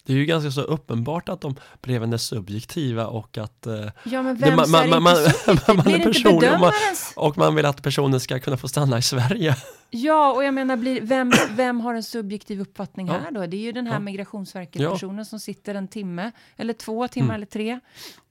[0.06, 3.74] det är ju ganska så uppenbart att de breven är subjektiva och att eh,
[4.04, 5.68] ja, men Det- man- man- man- subjektivt?
[5.68, 6.72] man är personlig och man-
[7.16, 9.56] och man vill att personen ska kunna få stanna i Sverige.
[9.94, 13.14] Ja, och jag menar, blir, vem, vem har en subjektiv uppfattning Ja.
[13.14, 13.46] här då?
[13.46, 14.00] Det är ju den här Ja.
[14.00, 17.36] Migrationsverket-personen som sitter en timme, eller två timmar, Mm.
[17.36, 17.80] eller tre,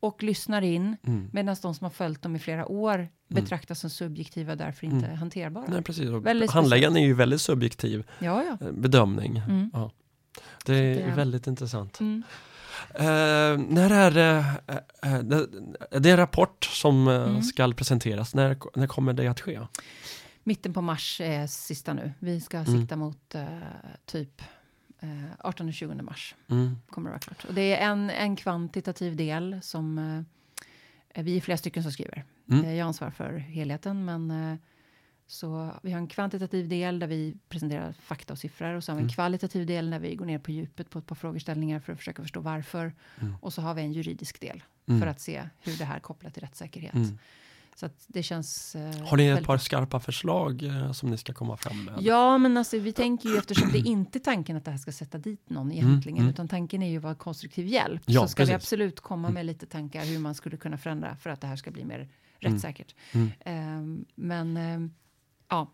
[0.01, 1.29] och lyssnar in, Mm.
[1.33, 5.19] medan de som har följt dem i flera år betraktas som subjektiva därför inte Mm.
[5.19, 5.65] hanterbara.
[5.69, 6.51] Nej, precis.
[6.51, 8.67] Handläggaren är ju väldigt subjektiv Ja, ja.
[8.67, 9.37] eh, bedömning.
[9.49, 9.71] Mm.
[9.73, 9.91] Ja.
[10.65, 12.01] Det är det är- väldigt intressant.
[12.01, 12.23] Mm.
[12.95, 14.45] Eh, när är det,
[15.03, 15.19] eh, eh,
[16.01, 17.43] det, är en rapport som Mm.
[17.43, 18.35] ska presenteras.
[18.35, 19.61] När, när kommer det att ske?
[20.43, 22.13] Mitten på mars är sista nu.
[22.19, 22.81] Vi ska Mm.
[22.81, 23.35] sikta mot
[24.07, 24.43] typ
[25.01, 25.09] eh,
[25.45, 26.35] 18-20 mars.
[26.51, 26.77] Mm.
[26.91, 27.45] kommer det vara klart.
[27.45, 30.25] Och det är en, en kvantitativ del som
[31.15, 32.25] vi är flera stycken som skriver.
[32.51, 32.77] Mm.
[32.77, 34.31] Jag ansvarar för helheten, men
[35.31, 38.97] så vi har en kvantitativ del där vi presenterar fakta och siffror och så har
[38.97, 39.15] vi en Mm.
[39.15, 42.23] kvalitativ del när vi går ner på djupet på ett par frågeställningar för att försöka
[42.23, 42.93] förstå varför.
[43.21, 43.35] Mm.
[43.41, 45.01] Och så har vi en juridisk del Mm.
[45.01, 46.95] för att se hur det här kopplar till rättssäkerhet.
[46.95, 47.19] Mm.
[47.75, 48.75] Så att det känns...
[48.75, 51.95] eh, Har ni ett väldigt par skarpa förslag eh, som ni ska komma fram med?
[52.01, 54.93] Ja, men alltså, vi tänker ju eftersom det inte är tanken att det här ska
[54.93, 56.31] sätta dit någon egentligen, mm.
[56.31, 58.03] utan tanken är ju att vara konstruktiv hjälp.
[58.07, 58.65] Ja, så ska vi precis.
[58.65, 59.35] absolut komma Mm.
[59.35, 62.09] med lite tankar hur man skulle kunna förändra för att det här ska bli mer
[62.39, 62.95] rättssäkert.
[63.13, 63.31] Mm.
[63.41, 64.91] Ehm, men ehm,
[65.51, 65.71] ja,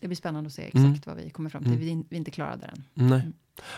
[0.00, 1.00] det blir spännande att se exakt Mm.
[1.06, 1.72] vad vi kommer fram till.
[1.72, 1.84] Mm.
[1.84, 2.84] Vi, är- vi är inte klara där än.
[2.94, 3.20] Nej.
[3.20, 3.32] Mm.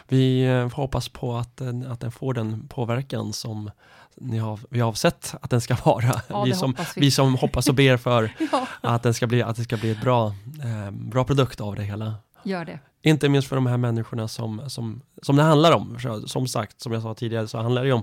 [0.08, 3.70] Vi eh, får hoppas på att, att den får den påverkan som
[4.16, 6.22] ni har, vi har avsett att den ska vara.
[6.28, 7.00] Ja, vi, som, vi.
[7.00, 9.90] vi som hoppas och ber för Ja, att, den ska bli, att det ska bli
[9.90, 10.26] ett bra,
[10.64, 12.14] eh, bra produkt av det hela.
[12.44, 12.78] gör det.
[13.04, 15.98] Inte minst för de här människorna som, som, som det handlar om.
[16.26, 18.02] Som sagt, som jag sa tidigare, så handlar det om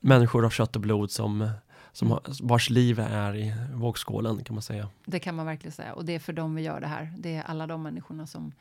[0.00, 1.50] människor av kött och blod som,
[1.94, 4.88] som vars liv är i vågskålen kan man säga.
[5.06, 5.94] Det kan man verkligen säga.
[5.94, 7.14] Och det är för dem vi gör det här.
[7.18, 8.52] Det är alla de människorna som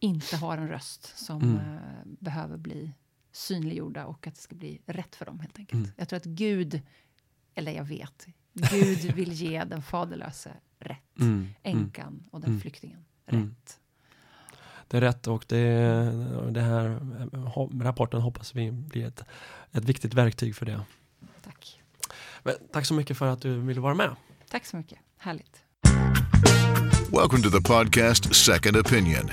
[0.00, 1.56] inte har en röst som Mm.
[1.56, 2.92] eh, behöver bli
[3.32, 5.78] synliggjorda och att det ska bli rätt för dem helt enkelt.
[5.82, 5.90] Mm.
[5.96, 6.80] Jag tror att Gud,
[7.54, 11.18] eller jag vet, Gud vill ge den faderlöse rätt.
[11.20, 11.48] Mm, mm.
[11.62, 12.60] Änkan och den Mm.
[12.60, 13.48] flyktingen Mm.
[13.48, 13.78] rätt.
[14.88, 15.64] Det är rätt och det,
[16.50, 16.86] det här
[17.32, 19.24] eh, rapporten hoppas vi blir ett,
[19.72, 20.80] ett viktigt verktyg för det.
[22.44, 22.60] Tack.
[22.60, 24.16] Men, tack så mycket för att du ville vara med.
[24.50, 24.98] Tack så mycket.
[25.18, 25.62] Härligt.
[27.12, 29.30] Welcome to the podcast Second Opinion.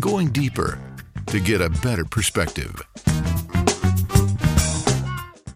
[0.00, 0.78] Going deeper
[1.26, 2.74] to get a better perspective.